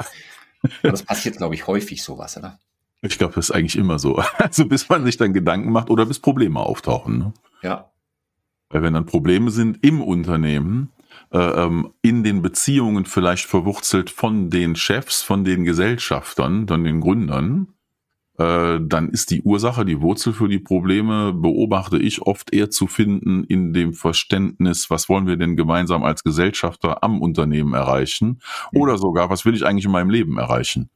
das 0.83 1.05
passiert, 1.05 1.37
glaube 1.37 1.55
ich, 1.55 1.67
häufig 1.67 2.03
sowas, 2.03 2.37
oder? 2.37 2.59
Ich 3.03 3.19
glaube, 3.19 3.35
das 3.35 3.51
ist 3.51 3.55
eigentlich 3.55 3.77
immer 3.77 3.99
so. 3.99 4.23
Also 4.39 4.67
bis 4.67 4.89
man 4.89 5.05
sich 5.05 5.17
dann 5.17 5.33
Gedanken 5.33 5.71
macht 5.71 5.91
oder 5.91 6.07
bis 6.07 6.19
Probleme 6.19 6.61
auftauchen. 6.61 7.19
Ne? 7.19 7.33
Ja. 7.63 7.91
Weil 8.71 8.83
wenn 8.83 8.95
dann 8.95 9.07
Probleme 9.07 9.51
sind 9.51 9.85
im 9.85 10.03
Unternehmen, 10.03 10.93
äh, 11.33 11.39
ähm, 11.39 11.93
in 12.03 12.23
den 12.23 12.43
Beziehungen 12.43 13.07
vielleicht 13.07 13.47
verwurzelt 13.47 14.11
von 14.11 14.51
den 14.51 14.77
Chefs, 14.77 15.23
von 15.23 15.45
den 15.45 15.65
Gesellschaftern, 15.65 16.67
von 16.69 16.85
den 16.85 17.01
Gründern, 17.01 17.69
äh, 18.39 18.79
dann 18.81 19.09
ist 19.09 19.31
die 19.31 19.43
Ursache, 19.43 19.85
die 19.85 20.01
Wurzel 20.01 20.33
für 20.33 20.49
die 20.49 20.59
Probleme, 20.59 21.33
beobachte 21.33 21.99
ich 21.99 22.23
oft 22.23 22.53
eher 22.53 22.71
zu 22.71 22.87
finden 22.87 23.45
in 23.45 23.73
dem 23.73 23.95
Verständnis, 23.95 24.91
was 24.91 25.09
wollen 25.09 25.27
wir 25.27 25.37
denn 25.37 25.57
gemeinsam 25.57 26.05
als 26.05 26.23
Gesellschafter 26.23 27.03
am 27.03 27.21
Unternehmen 27.21 27.75
erreichen 27.75 28.41
oder 28.73 28.97
sogar, 28.97 29.29
was 29.29 29.45
will 29.45 29.55
ich 29.55 29.67
eigentlich 29.67 29.87
in 29.87 29.91
meinem 29.91 30.11
Leben 30.11 30.39
erreichen. 30.39 30.89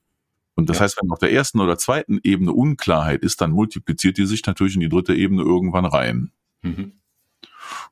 Und 0.55 0.69
das 0.69 0.79
ja. 0.79 0.85
heißt, 0.85 0.99
wenn 1.01 1.11
auf 1.11 1.19
der 1.19 1.33
ersten 1.33 1.61
oder 1.61 1.79
zweiten 1.79 2.21
Ebene 2.23 2.53
Unklarheit 2.53 3.23
ist, 3.23 3.41
dann 3.41 3.53
multipliziert 3.53 4.19
die 4.19 4.27
sich 4.27 4.45
natürlich 4.47 4.75
in 4.75 4.81
die 4.81 4.89
dritte 4.89 5.15
Ebene 5.15 5.43
irgendwann 5.43 5.87
rein. 5.87 6.31
Mhm. 6.63 6.93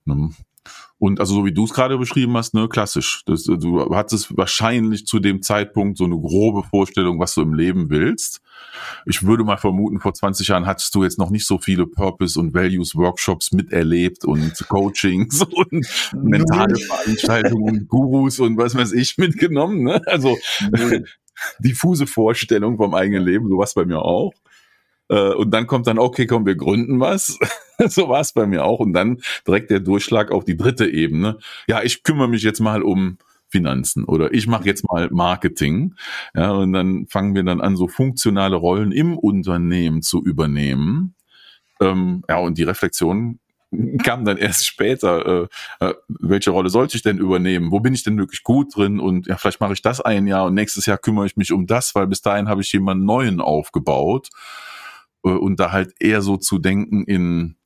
Ne? 0.04 0.30
Und 1.00 1.18
also 1.18 1.34
so 1.34 1.44
wie 1.46 1.52
du 1.52 1.64
es 1.64 1.72
gerade 1.72 1.96
beschrieben 1.96 2.36
hast, 2.36 2.52
ne, 2.52 2.68
klassisch. 2.68 3.22
Das, 3.24 3.44
du 3.44 3.94
hattest 3.94 4.36
wahrscheinlich 4.36 5.06
zu 5.06 5.18
dem 5.18 5.40
Zeitpunkt 5.40 5.96
so 5.96 6.04
eine 6.04 6.20
grobe 6.20 6.62
Vorstellung, 6.62 7.18
was 7.18 7.34
du 7.34 7.40
im 7.40 7.54
Leben 7.54 7.88
willst. 7.88 8.42
Ich 9.06 9.22
würde 9.22 9.42
mal 9.42 9.56
vermuten, 9.56 9.98
vor 9.98 10.12
20 10.12 10.48
Jahren 10.48 10.66
hattest 10.66 10.94
du 10.94 11.02
jetzt 11.02 11.18
noch 11.18 11.30
nicht 11.30 11.46
so 11.46 11.56
viele 11.56 11.86
Purpose 11.86 12.38
und 12.38 12.52
Values 12.52 12.94
Workshops 12.94 13.50
miterlebt 13.52 14.26
und 14.26 14.52
Coachings 14.68 15.40
und 15.70 15.86
mentale 16.12 16.76
Veranstaltungen 16.76 17.62
und 17.62 17.88
Gurus 17.88 18.38
und 18.38 18.58
was 18.58 18.74
weiß 18.74 18.92
ich 18.92 19.16
mitgenommen. 19.16 19.82
Ne? 19.84 20.02
Also 20.04 20.36
diffuse 21.58 22.06
Vorstellung 22.06 22.76
vom 22.76 22.94
eigenen 22.94 23.24
Leben, 23.24 23.48
sowas 23.48 23.74
bei 23.74 23.84
mir 23.84 24.02
auch. 24.02 24.32
Äh, 25.08 25.34
und 25.34 25.50
dann 25.50 25.66
kommt 25.66 25.86
dann, 25.86 25.98
okay, 25.98 26.26
komm, 26.26 26.46
wir 26.46 26.56
gründen 26.56 27.00
was. 27.00 27.38
so 27.88 28.08
war 28.08 28.20
es 28.20 28.32
bei 28.32 28.46
mir 28.46 28.64
auch. 28.64 28.80
Und 28.80 28.92
dann 28.92 29.18
direkt 29.46 29.70
der 29.70 29.80
Durchschlag 29.80 30.30
auf 30.30 30.44
die 30.44 30.56
dritte 30.56 30.86
Ebene. 30.86 31.38
Ja, 31.66 31.82
ich 31.82 32.02
kümmere 32.02 32.28
mich 32.28 32.42
jetzt 32.42 32.60
mal 32.60 32.82
um 32.82 33.18
Finanzen 33.48 34.04
oder 34.04 34.32
ich 34.32 34.46
mache 34.46 34.64
jetzt 34.64 34.84
mal 34.88 35.08
Marketing. 35.10 35.94
Ja, 36.34 36.52
und 36.52 36.72
dann 36.72 37.06
fangen 37.08 37.34
wir 37.34 37.42
dann 37.42 37.60
an, 37.60 37.76
so 37.76 37.88
funktionale 37.88 38.56
Rollen 38.56 38.92
im 38.92 39.18
Unternehmen 39.18 40.02
zu 40.02 40.22
übernehmen. 40.22 41.14
Ähm, 41.80 42.22
ja, 42.28 42.38
und 42.38 42.58
die 42.58 42.62
Reflexion 42.62 43.40
kam 44.02 44.24
dann 44.24 44.36
erst 44.36 44.66
später, 44.66 45.48
äh, 45.80 45.86
äh, 45.86 45.94
welche 46.08 46.50
Rolle 46.50 46.70
sollte 46.70 46.96
ich 46.96 47.02
denn 47.02 47.18
übernehmen? 47.18 47.70
Wo 47.70 47.80
bin 47.80 47.94
ich 47.94 48.02
denn 48.02 48.18
wirklich 48.18 48.42
gut 48.42 48.76
drin? 48.76 49.00
Und 49.00 49.26
ja, 49.26 49.36
vielleicht 49.36 49.60
mache 49.60 49.72
ich 49.72 49.82
das 49.82 50.00
ein 50.00 50.26
Jahr 50.26 50.46
und 50.46 50.54
nächstes 50.54 50.86
Jahr 50.86 50.98
kümmere 50.98 51.26
ich 51.26 51.36
mich 51.36 51.52
um 51.52 51.66
das, 51.66 51.94
weil 51.94 52.06
bis 52.06 52.22
dahin 52.22 52.48
habe 52.48 52.62
ich 52.62 52.72
jemanden 52.72 53.04
neuen 53.04 53.40
aufgebaut. 53.40 54.28
Äh, 55.24 55.30
und 55.30 55.60
da 55.60 55.72
halt 55.72 55.94
eher 56.00 56.22
so 56.22 56.36
zu 56.36 56.58
denken 56.58 57.04
in, 57.04 57.56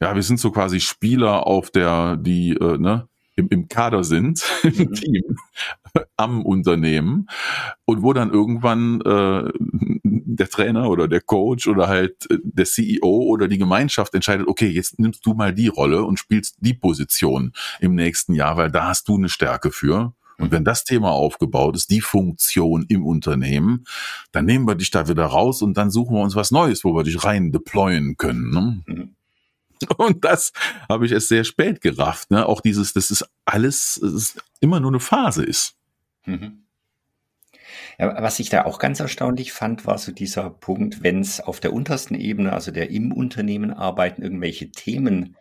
ja, 0.00 0.14
wir 0.14 0.22
sind 0.22 0.40
so 0.40 0.50
quasi 0.50 0.80
Spieler 0.80 1.46
auf 1.46 1.70
der, 1.70 2.16
die, 2.16 2.52
äh, 2.52 2.78
ne, 2.78 3.08
im, 3.38 3.48
im 3.48 3.68
Kader 3.68 4.04
sind, 4.04 4.44
im 4.62 4.76
mhm. 4.76 4.92
Team, 4.94 5.22
am 6.16 6.44
Unternehmen 6.44 7.28
und 7.84 8.02
wo 8.02 8.12
dann 8.12 8.30
irgendwann 8.30 9.00
äh, 9.00 9.50
der 10.38 10.48
Trainer 10.48 10.88
oder 10.88 11.08
der 11.08 11.20
Coach 11.20 11.66
oder 11.66 11.88
halt 11.88 12.30
äh, 12.30 12.38
der 12.42 12.64
CEO 12.64 13.06
oder 13.06 13.48
die 13.48 13.58
Gemeinschaft 13.58 14.14
entscheidet, 14.14 14.48
okay, 14.48 14.68
jetzt 14.68 14.98
nimmst 14.98 15.24
du 15.26 15.34
mal 15.34 15.54
die 15.54 15.68
Rolle 15.68 16.04
und 16.04 16.18
spielst 16.18 16.56
die 16.60 16.74
Position 16.74 17.52
im 17.80 17.94
nächsten 17.94 18.34
Jahr, 18.34 18.56
weil 18.56 18.70
da 18.70 18.88
hast 18.88 19.08
du 19.08 19.16
eine 19.16 19.28
Stärke 19.28 19.70
für. 19.70 20.14
Und 20.38 20.52
wenn 20.52 20.64
das 20.64 20.84
Thema 20.84 21.10
aufgebaut 21.10 21.74
ist, 21.74 21.90
die 21.90 22.00
Funktion 22.00 22.86
im 22.88 23.04
Unternehmen, 23.04 23.84
dann 24.30 24.44
nehmen 24.44 24.68
wir 24.68 24.76
dich 24.76 24.92
da 24.92 25.08
wieder 25.08 25.26
raus 25.26 25.62
und 25.62 25.76
dann 25.76 25.90
suchen 25.90 26.14
wir 26.14 26.22
uns 26.22 26.36
was 26.36 26.52
Neues, 26.52 26.84
wo 26.84 26.94
wir 26.94 27.02
dich 27.02 27.24
rein 27.24 27.50
deployen 27.50 28.16
können. 28.16 28.50
Ne? 28.50 28.82
Mhm. 28.86 29.14
Und 29.96 30.24
das 30.24 30.52
habe 30.88 31.06
ich 31.06 31.12
erst 31.12 31.28
sehr 31.28 31.44
spät 31.44 31.80
gerafft. 31.80 32.30
Ne? 32.30 32.46
Auch 32.46 32.60
dieses, 32.60 32.92
das 32.92 33.10
ist 33.10 33.24
alles, 33.44 33.96
ist 33.96 34.42
immer 34.60 34.80
nur 34.80 34.90
eine 34.90 35.00
Phase 35.00 35.44
ist. 35.44 35.76
Mhm. 36.26 36.64
Ja, 37.98 38.22
was 38.22 38.38
ich 38.38 38.48
da 38.48 38.64
auch 38.64 38.78
ganz 38.78 39.00
erstaunlich 39.00 39.52
fand, 39.52 39.84
war 39.86 39.98
so 39.98 40.12
dieser 40.12 40.50
Punkt, 40.50 41.02
wenn 41.02 41.20
es 41.20 41.40
auf 41.40 41.58
der 41.58 41.72
untersten 41.72 42.14
Ebene, 42.14 42.52
also 42.52 42.70
der 42.70 42.90
im 42.90 43.12
Unternehmen 43.12 43.72
arbeiten, 43.72 44.22
irgendwelche 44.22 44.70
Themen 44.70 45.36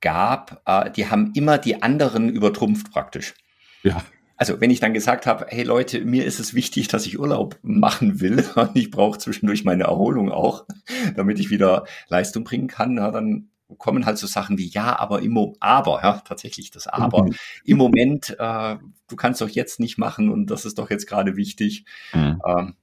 gab, 0.00 0.62
äh, 0.66 0.90
die 0.90 1.08
haben 1.08 1.32
immer 1.34 1.58
die 1.58 1.82
anderen 1.82 2.28
übertrumpft 2.28 2.90
praktisch. 2.90 3.34
Ja. 3.82 4.02
Also 4.36 4.60
wenn 4.60 4.70
ich 4.70 4.80
dann 4.80 4.92
gesagt 4.92 5.26
habe, 5.26 5.46
hey 5.48 5.62
Leute, 5.62 6.04
mir 6.04 6.24
ist 6.26 6.40
es 6.40 6.52
wichtig, 6.52 6.88
dass 6.88 7.06
ich 7.06 7.18
Urlaub 7.18 7.58
machen 7.62 8.20
will 8.20 8.44
und 8.56 8.76
ich 8.76 8.90
brauche 8.90 9.18
zwischendurch 9.18 9.64
meine 9.64 9.84
Erholung 9.84 10.30
auch, 10.30 10.66
damit 11.14 11.38
ich 11.38 11.50
wieder 11.50 11.86
Leistung 12.08 12.44
bringen 12.44 12.68
kann, 12.68 12.96
ja, 12.96 13.10
dann 13.10 13.50
kommen 13.78 14.06
halt 14.06 14.18
so 14.18 14.26
Sachen 14.26 14.58
wie 14.58 14.68
ja, 14.68 14.98
aber 14.98 15.22
im 15.22 15.32
Mo 15.32 15.56
aber, 15.60 16.00
ja, 16.02 16.22
tatsächlich 16.24 16.70
das 16.70 16.86
aber. 16.86 17.24
Mhm. 17.24 17.34
Im 17.64 17.78
Moment, 17.78 18.36
äh, 18.38 18.76
du 19.08 19.16
kannst 19.16 19.40
doch 19.40 19.48
jetzt 19.48 19.80
nicht 19.80 19.98
machen 19.98 20.30
und 20.30 20.50
das 20.50 20.64
ist 20.64 20.78
doch 20.78 20.90
jetzt 20.90 21.06
gerade 21.06 21.36
wichtig. 21.36 21.84
Mhm. 22.12 22.40
Ähm, 22.46 22.76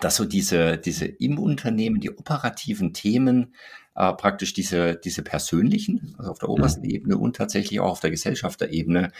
dass 0.00 0.16
so 0.16 0.24
diese, 0.24 0.78
diese 0.78 1.06
im 1.06 1.38
Unternehmen, 1.38 2.00
die 2.00 2.10
operativen 2.10 2.92
Themen, 2.92 3.54
äh, 3.94 4.12
praktisch 4.12 4.52
diese, 4.52 4.96
diese 4.96 5.22
persönlichen, 5.22 6.14
also 6.18 6.30
auf 6.30 6.38
der 6.38 6.50
obersten 6.50 6.82
mhm. 6.82 6.90
Ebene 6.90 7.18
und 7.18 7.36
tatsächlich 7.36 7.80
auch 7.80 7.92
auf 7.92 8.00
der 8.00 8.10
Gesellschafterebene 8.10 9.12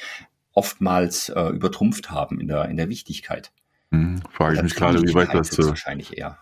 oftmals 0.53 1.31
äh, 1.31 1.49
übertrumpft 1.49 2.11
haben 2.11 2.41
in 2.41 2.49
der, 2.49 2.69
in 2.69 2.77
der 2.77 2.89
Wichtigkeit. 2.89 3.53
Mhm, 3.91 4.21
frage 4.31 4.57
ich 4.57 4.63
mich 4.63 4.75
gerade, 4.75 5.03
wie 5.03 5.15
weit 5.15 5.35
das 5.35 5.59
äh, 5.59 5.67
wahrscheinlich 5.67 6.17
eher 6.17 6.39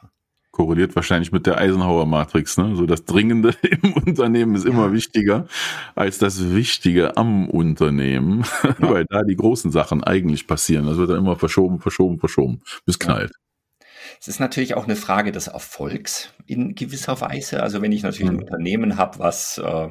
korreliert 0.56 0.96
wahrscheinlich 0.96 1.32
mit 1.32 1.46
der 1.46 1.58
Eisenhower 1.58 2.06
Matrix. 2.06 2.56
Ne? 2.56 2.74
So 2.76 2.86
das 2.86 3.04
Dringende 3.04 3.50
im 3.82 3.92
Unternehmen 3.92 4.54
ist 4.54 4.64
immer 4.64 4.90
wichtiger 4.90 5.46
als 5.94 6.16
das 6.16 6.54
Wichtige 6.54 7.18
am 7.18 7.50
Unternehmen, 7.50 8.42
ja. 8.62 8.74
weil 8.78 9.04
da 9.04 9.22
die 9.22 9.36
großen 9.36 9.70
Sachen 9.70 10.02
eigentlich 10.02 10.46
passieren. 10.46 10.86
Das 10.86 10.96
wird 10.96 11.10
dann 11.10 11.18
immer 11.18 11.36
verschoben, 11.36 11.78
verschoben, 11.78 12.18
verschoben, 12.18 12.62
bis 12.86 12.98
knallt. 12.98 13.32
Ja. 13.32 13.76
Es 14.18 14.28
ist 14.28 14.40
natürlich 14.40 14.74
auch 14.74 14.84
eine 14.84 14.96
Frage 14.96 15.30
des 15.30 15.48
Erfolgs 15.48 16.30
in 16.46 16.74
gewisser 16.74 17.20
Weise. 17.20 17.62
Also 17.62 17.82
wenn 17.82 17.92
ich 17.92 18.02
natürlich 18.02 18.30
mhm. 18.30 18.38
ein 18.38 18.44
Unternehmen 18.44 18.96
habe, 18.96 19.18
was 19.18 19.58
äh, 19.58 19.88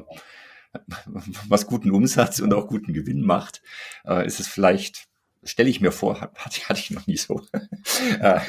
was 1.48 1.66
guten 1.66 1.92
Umsatz 1.92 2.40
und 2.40 2.52
auch 2.52 2.66
guten 2.66 2.92
Gewinn 2.92 3.24
macht, 3.24 3.62
äh, 4.04 4.26
ist 4.26 4.40
es 4.40 4.48
vielleicht 4.48 5.05
stelle 5.46 5.68
ich 5.68 5.80
mir 5.80 5.92
vor, 5.92 6.20
hatte, 6.20 6.60
hatte 6.68 6.80
ich 6.80 6.90
noch 6.90 7.06
nie 7.06 7.16
so, 7.16 7.40
äh, 8.20 8.40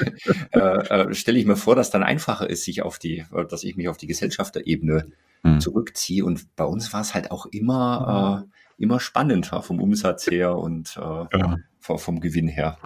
äh, 0.52 0.60
äh, 0.60 1.14
stelle 1.14 1.40
ich 1.40 1.46
mir 1.46 1.56
vor, 1.56 1.76
dass 1.76 1.92
dann 1.92 2.04
einfacher 2.04 2.50
ist, 2.50 2.64
sich 2.64 2.82
auf 2.82 3.00
die, 3.00 3.26
dass 3.50 3.64
ich 3.64 3.78
mich 3.78 3.88
auf 3.88 3.98
die 3.98 4.08
Gesellschafterebene 4.08 5.08
mhm. 5.44 5.62
zurückziehe. 5.62 6.26
Und 6.26 6.56
bei 6.56 6.66
uns 6.66 6.92
war 6.94 7.02
es 7.02 7.14
halt 7.14 7.32
auch 7.32 7.46
immer, 7.48 8.46
äh, 8.48 8.84
immer 8.84 9.00
spannend 9.00 9.50
ja, 9.52 9.62
vom 9.62 9.82
Umsatz 9.82 10.28
her 10.28 10.56
und 10.58 10.98
äh, 10.98 11.38
ja. 11.38 11.58
vom 11.80 12.20
Gewinn 12.20 12.48
her. 12.48 12.78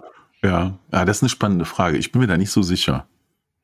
Ja. 0.44 0.77
ja, 0.91 1.06
das 1.06 1.18
ist 1.18 1.24
eine 1.24 1.30
spannende 1.30 1.65
Frage. 1.65 1.98
Ich 1.98 2.12
bin 2.12 2.22
mir 2.22 2.27
da 2.27 2.38
nicht 2.38 2.51
so 2.51 2.62
sicher. 2.62 3.08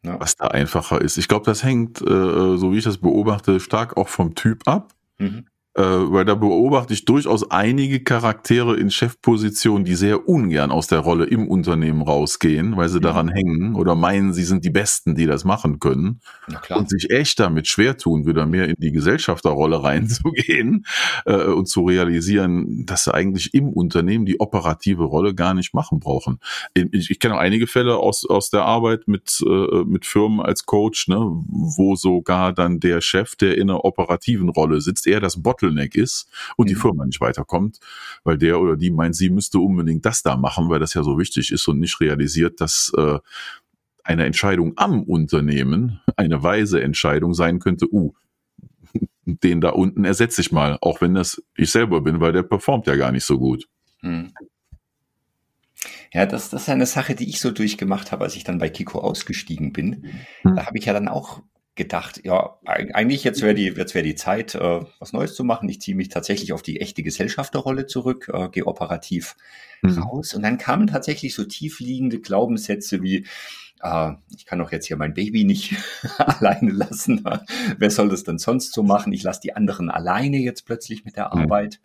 Ja. 0.04 0.20
Was 0.20 0.36
da 0.36 0.48
einfacher 0.48 1.02
ist. 1.02 1.18
Ich 1.18 1.28
glaube, 1.28 1.46
das 1.46 1.64
hängt, 1.64 2.02
äh, 2.02 2.06
so 2.06 2.72
wie 2.72 2.78
ich 2.78 2.84
das 2.84 3.00
beobachte, 3.00 3.60
stark 3.60 3.98
auch 3.98 4.08
vom 4.08 4.36
Typ 4.36 4.68
ab. 4.68 4.94
Mhm 5.18 5.46
äh, 5.78 5.84
weil 5.84 6.26
da 6.26 6.34
beobachte 6.34 6.96
ich 6.96 7.06
durchaus 7.06 7.52
einige 7.52 8.00
Charaktere 8.00 8.76
in 8.78 8.90
Chefpositionen, 8.90 9.86
die 9.86 9.94
sehr 9.94 10.28
ungern 10.28 10.72
aus 10.72 10.88
der 10.88 11.00
Rolle 11.00 11.26
im 11.26 11.48
Unternehmen 11.48 12.02
rausgehen, 12.02 12.76
weil 12.78 12.90
sie 12.90 12.98
mhm. 12.98 13.04
daran 13.04 13.28
hängen 13.30 13.76
oder 13.76 13.94
meinen, 13.94 14.34
sie 14.34 14.44
sind 14.44 14.66
die 14.66 14.72
Besten, 14.72 15.14
die 15.14 15.28
das 15.28 15.46
machen 15.46 15.80
können 15.80 16.20
und 16.70 16.90
sich 16.90 17.12
echt 17.12 17.40
damit 17.40 17.68
schwer 17.68 17.96
tun, 17.96 18.26
wieder 18.26 18.48
mehr 18.48 18.68
in 18.68 18.76
die 18.80 18.92
Gesellschafterrolle 18.92 19.84
reinzugehen 19.84 20.84
äh, 21.26 21.46
und 21.46 21.68
zu 21.68 21.86
realisieren, 21.86 22.86
dass 22.88 23.04
sie 23.04 23.14
eigentlich 23.14 23.54
im 23.54 23.70
Unternehmen 23.70 24.26
die 24.26 24.40
operative 24.40 25.04
Rolle 25.04 25.36
gar 25.36 25.54
nicht 25.54 25.76
machen 25.76 26.00
brauchen. 26.00 26.40
Ich, 26.74 27.12
ich 27.12 27.20
kenne 27.20 27.36
auch 27.36 27.40
einige 27.40 27.68
Fälle 27.68 27.98
aus, 27.98 28.26
aus 28.28 28.50
der 28.50 28.66
Arbeit 28.66 29.08
mit, 29.08 29.44
äh, 29.46 29.84
mit 29.86 30.08
Firmen 30.08 30.42
als 30.42 30.66
Coach, 30.66 31.08
ne, 31.08 31.18
wo 31.20 31.96
sogar 31.96 32.52
dann 32.52 32.80
der 32.80 33.02
Chef, 33.02 33.36
der 33.36 33.58
in 33.58 33.70
einer 33.70 33.86
operativen 33.86 34.50
Rolle 34.50 34.82
sitzt, 34.82 35.06
eher 35.06 35.20
das 35.20 35.44
Bottle 35.44 35.67
Bottleneck 35.68 35.96
ist 35.96 36.28
und 36.56 36.66
mhm. 36.66 36.70
die 36.70 36.76
Firma 36.76 37.06
nicht 37.06 37.22
weiterkommt, 37.22 37.80
weil 38.24 38.38
der 38.38 38.60
oder 38.60 38.76
die 38.76 38.92
meint, 38.92 39.16
sie 39.16 39.30
müsste 39.30 39.60
unbedingt 39.60 40.06
das 40.06 40.24
da 40.24 40.38
machen, 40.38 40.70
weil 40.70 40.80
das 40.80 40.94
ja 40.94 41.04
so 41.04 41.18
wichtig 41.18 41.52
ist 41.52 41.68
und 41.68 41.80
nicht 41.80 42.00
realisiert, 42.00 42.62
dass 42.62 42.92
äh, 42.98 43.20
eine 44.04 44.26
Entscheidung 44.26 44.74
am 44.78 45.04
Unternehmen 45.04 46.00
eine 46.16 46.42
weise 46.42 46.82
Entscheidung 46.82 47.34
sein 47.34 47.60
könnte, 47.60 47.92
uh, 47.92 48.14
den 49.26 49.62
da 49.62 49.70
unten 49.70 50.06
ersetze 50.06 50.42
ich 50.42 50.52
mal, 50.52 50.78
auch 50.82 51.02
wenn 51.02 51.14
das 51.14 51.44
ich 51.56 51.72
selber 51.72 52.02
bin, 52.02 52.22
weil 52.22 52.32
der 52.32 52.44
performt 52.44 52.88
ja 52.88 52.96
gar 52.96 53.12
nicht 53.12 53.26
so 53.26 53.38
gut. 53.38 53.68
Mhm. 54.02 54.34
Ja, 56.14 56.26
das, 56.26 56.50
das 56.50 56.64
ist 56.64 56.70
eine 56.70 56.86
Sache, 56.86 57.16
die 57.16 57.30
ich 57.30 57.42
so 57.42 57.52
durchgemacht 57.52 58.14
habe, 58.14 58.24
als 58.24 58.36
ich 58.38 58.46
dann 58.46 58.60
bei 58.60 58.70
Kiko 58.70 59.00
ausgestiegen 59.00 59.74
bin. 59.74 60.06
Mhm. 60.44 60.56
Da 60.56 60.66
habe 60.66 60.78
ich 60.78 60.86
ja 60.86 60.94
dann 60.94 61.10
auch 61.10 61.42
gedacht, 61.78 62.22
ja, 62.26 62.58
eigentlich 62.66 63.24
jetzt 63.24 63.42
wäre 63.42 63.56
die, 63.56 63.68
jetzt 63.68 63.96
wäre 63.96 64.04
die 64.04 64.16
Zeit, 64.16 64.56
äh, 64.56 64.82
was 65.00 65.14
Neues 65.14 65.36
zu 65.36 65.44
machen. 65.44 65.70
Ich 65.70 65.80
ziehe 65.80 65.96
mich 65.96 66.10
tatsächlich 66.10 66.52
auf 66.52 66.62
die 66.62 66.82
echte 66.82 67.04
Gesellschafterrolle 67.04 67.86
zurück, 67.86 68.30
äh, 68.34 68.50
gehe 68.50 68.66
operativ 68.66 69.36
mhm. 69.82 70.00
raus. 70.00 70.34
Und 70.34 70.42
dann 70.42 70.58
kamen 70.58 70.88
tatsächlich 70.88 71.34
so 71.36 71.46
tiefliegende 71.46 72.20
Glaubenssätze 72.20 73.02
wie, 73.02 73.26
äh, 73.82 74.14
ich 74.36 74.46
kann 74.46 74.60
doch 74.60 74.72
jetzt 74.72 74.88
hier 74.88 74.98
mein 74.98 75.14
Baby 75.14 75.46
nicht 75.46 75.76
alleine 76.18 76.72
lassen. 76.72 77.24
Wer 77.78 77.92
soll 77.92 78.10
das 78.10 78.24
denn 78.24 78.40
sonst 78.40 78.74
so 78.74 78.84
machen? 78.84 79.14
Ich 79.14 79.24
lasse 79.24 79.42
die 79.42 79.56
anderen 79.56 79.90
alleine 79.90 80.38
jetzt 80.38 80.66
plötzlich 80.66 81.06
mit 81.06 81.16
der 81.16 81.34
mhm. 81.34 81.44
Arbeit. 81.44 81.80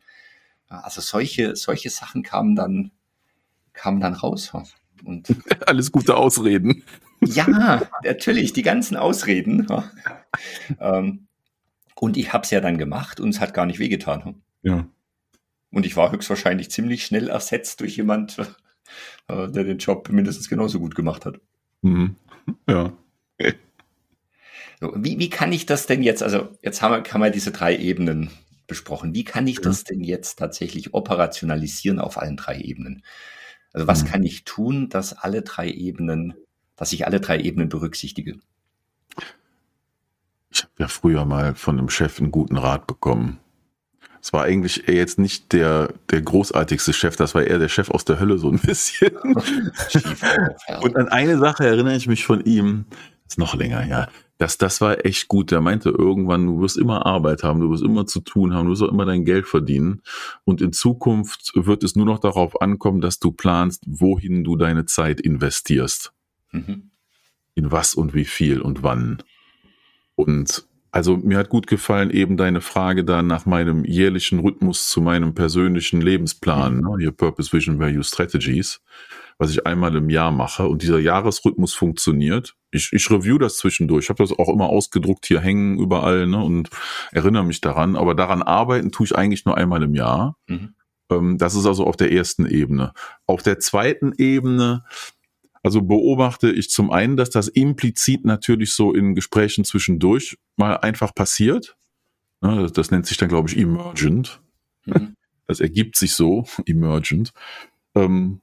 Also 0.68 1.02
solche, 1.02 1.54
solche 1.54 1.90
Sachen 1.90 2.22
kamen 2.22 2.56
dann, 2.56 2.92
kamen 3.74 4.00
dann 4.00 4.14
raus. 4.14 4.52
Und 5.04 5.28
Alles 5.66 5.92
gute 5.92 6.16
Ausreden. 6.16 6.82
Ja, 7.24 7.88
natürlich, 8.04 8.52
die 8.52 8.62
ganzen 8.62 8.96
Ausreden. 8.96 9.66
ähm, 10.80 11.26
und 11.94 12.16
ich 12.16 12.32
habe 12.32 12.44
es 12.44 12.50
ja 12.50 12.60
dann 12.60 12.78
gemacht 12.78 13.20
und 13.20 13.30
es 13.30 13.40
hat 13.40 13.54
gar 13.54 13.66
nicht 13.66 13.78
wehgetan. 13.78 14.42
Ja. 14.62 14.88
Und 15.70 15.86
ich 15.86 15.96
war 15.96 16.12
höchstwahrscheinlich 16.12 16.70
ziemlich 16.70 17.04
schnell 17.04 17.28
ersetzt 17.28 17.80
durch 17.80 17.96
jemand, 17.96 18.38
äh, 19.28 19.48
der 19.48 19.64
den 19.64 19.78
Job 19.78 20.08
mindestens 20.10 20.48
genauso 20.48 20.80
gut 20.80 20.94
gemacht 20.94 21.24
hat. 21.24 21.40
Mhm. 21.82 22.16
Ja. 22.68 22.92
So, 24.80 24.92
wie, 24.96 25.18
wie 25.18 25.30
kann 25.30 25.52
ich 25.52 25.64
das 25.64 25.86
denn 25.86 26.02
jetzt, 26.02 26.22
also 26.22 26.48
jetzt 26.60 26.82
haben 26.82 27.04
wir, 27.04 27.12
haben 27.12 27.20
wir 27.20 27.30
diese 27.30 27.52
drei 27.52 27.76
Ebenen 27.76 28.30
besprochen. 28.66 29.14
Wie 29.14 29.24
kann 29.24 29.46
ich 29.46 29.56
ja. 29.56 29.62
das 29.62 29.84
denn 29.84 30.02
jetzt 30.02 30.38
tatsächlich 30.38 30.94
operationalisieren 30.94 32.00
auf 32.00 32.18
allen 32.18 32.36
drei 32.36 32.58
Ebenen? 32.58 33.04
Also 33.72 33.86
was 33.86 34.04
mhm. 34.04 34.08
kann 34.08 34.22
ich 34.24 34.44
tun, 34.44 34.88
dass 34.88 35.12
alle 35.12 35.42
drei 35.42 35.70
Ebenen 35.70 36.34
dass 36.76 36.92
ich 36.92 37.06
alle 37.06 37.20
drei 37.20 37.38
Ebenen 37.40 37.68
berücksichtige. 37.68 38.38
Ich 40.50 40.62
habe 40.62 40.72
ja 40.78 40.88
früher 40.88 41.24
mal 41.24 41.54
von 41.54 41.78
einem 41.78 41.88
Chef 41.88 42.18
einen 42.20 42.30
guten 42.30 42.56
Rat 42.56 42.86
bekommen. 42.86 43.38
Es 44.20 44.32
war 44.32 44.44
eigentlich 44.44 44.84
jetzt 44.86 45.18
nicht 45.18 45.52
der, 45.52 45.94
der 46.10 46.22
großartigste 46.22 46.92
Chef, 46.92 47.16
das 47.16 47.34
war 47.34 47.42
eher 47.42 47.58
der 47.58 47.68
Chef 47.68 47.90
aus 47.90 48.04
der 48.04 48.20
Hölle 48.20 48.38
so 48.38 48.50
ein 48.50 48.58
bisschen. 48.60 49.16
Und 50.80 50.96
an 50.96 51.08
eine 51.08 51.38
Sache 51.38 51.66
erinnere 51.66 51.96
ich 51.96 52.06
mich 52.06 52.24
von 52.24 52.44
ihm. 52.44 52.84
ist 53.26 53.38
noch 53.38 53.56
länger, 53.56 53.84
ja. 53.84 54.08
Das, 54.38 54.58
das 54.58 54.80
war 54.80 55.04
echt 55.04 55.28
gut. 55.28 55.50
Der 55.50 55.60
meinte 55.60 55.90
irgendwann, 55.90 56.46
du 56.46 56.60
wirst 56.60 56.76
immer 56.76 57.06
Arbeit 57.06 57.42
haben, 57.42 57.60
du 57.60 57.70
wirst 57.70 57.82
immer 57.82 58.06
zu 58.06 58.20
tun 58.20 58.54
haben, 58.54 58.66
du 58.66 58.72
wirst 58.72 58.82
auch 58.82 58.92
immer 58.92 59.04
dein 59.04 59.24
Geld 59.24 59.46
verdienen. 59.46 60.02
Und 60.44 60.60
in 60.60 60.72
Zukunft 60.72 61.52
wird 61.54 61.82
es 61.82 61.96
nur 61.96 62.06
noch 62.06 62.18
darauf 62.18 62.60
ankommen, 62.60 63.00
dass 63.00 63.18
du 63.18 63.32
planst, 63.32 63.84
wohin 63.86 64.44
du 64.44 64.56
deine 64.56 64.84
Zeit 64.86 65.20
investierst. 65.20 66.12
Mhm. 66.52 66.90
In 67.54 67.70
was 67.70 67.94
und 67.94 68.14
wie 68.14 68.24
viel 68.24 68.60
und 68.60 68.82
wann. 68.82 69.22
Und 70.14 70.66
also 70.90 71.16
mir 71.16 71.38
hat 71.38 71.48
gut 71.48 71.66
gefallen 71.66 72.10
eben 72.10 72.36
deine 72.36 72.60
Frage 72.60 73.04
da 73.04 73.22
nach 73.22 73.46
meinem 73.46 73.84
jährlichen 73.84 74.38
Rhythmus 74.38 74.88
zu 74.88 75.00
meinem 75.00 75.34
persönlichen 75.34 76.00
Lebensplan, 76.00 76.76
mhm. 76.76 76.80
ne? 76.80 76.96
hier 76.98 77.12
Purpose 77.12 77.52
Vision 77.52 77.78
Value 77.78 78.04
Strategies 78.04 78.80
was 79.42 79.50
ich 79.50 79.66
einmal 79.66 79.94
im 79.96 80.08
Jahr 80.08 80.30
mache. 80.30 80.68
Und 80.68 80.82
dieser 80.82 81.00
Jahresrhythmus 81.00 81.74
funktioniert. 81.74 82.54
Ich, 82.70 82.92
ich 82.92 83.10
review 83.10 83.38
das 83.38 83.56
zwischendurch. 83.56 84.04
Ich 84.04 84.08
habe 84.08 84.22
das 84.22 84.32
auch 84.38 84.48
immer 84.48 84.68
ausgedruckt 84.68 85.26
hier 85.26 85.40
hängen 85.40 85.78
überall 85.78 86.26
ne, 86.26 86.42
und 86.42 86.70
erinnere 87.10 87.44
mich 87.44 87.60
daran. 87.60 87.96
Aber 87.96 88.14
daran 88.14 88.42
arbeiten 88.42 88.92
tue 88.92 89.06
ich 89.06 89.16
eigentlich 89.16 89.44
nur 89.44 89.56
einmal 89.56 89.82
im 89.82 89.94
Jahr. 89.94 90.36
Mhm. 90.46 90.74
Ähm, 91.10 91.38
das 91.38 91.56
ist 91.56 91.66
also 91.66 91.84
auf 91.84 91.96
der 91.96 92.12
ersten 92.12 92.46
Ebene. 92.46 92.92
Auf 93.26 93.42
der 93.42 93.58
zweiten 93.58 94.12
Ebene 94.16 94.84
also 95.62 95.82
beobachte 95.82 96.50
ich 96.50 96.70
zum 96.70 96.90
einen, 96.90 97.16
dass 97.16 97.30
das 97.30 97.48
implizit 97.48 98.24
natürlich 98.24 98.72
so 98.72 98.92
in 98.92 99.14
Gesprächen 99.14 99.64
zwischendurch 99.64 100.36
mal 100.56 100.76
einfach 100.76 101.14
passiert. 101.14 101.76
Das 102.40 102.90
nennt 102.90 103.06
sich 103.06 103.16
dann, 103.16 103.28
glaube 103.28 103.48
ich, 103.48 103.56
emergent. 103.56 104.40
Mhm. 104.86 105.16
Das 105.48 105.58
ergibt 105.58 105.96
sich 105.96 106.14
so, 106.14 106.46
emergent. 106.66 107.32
Ähm, 107.96 108.40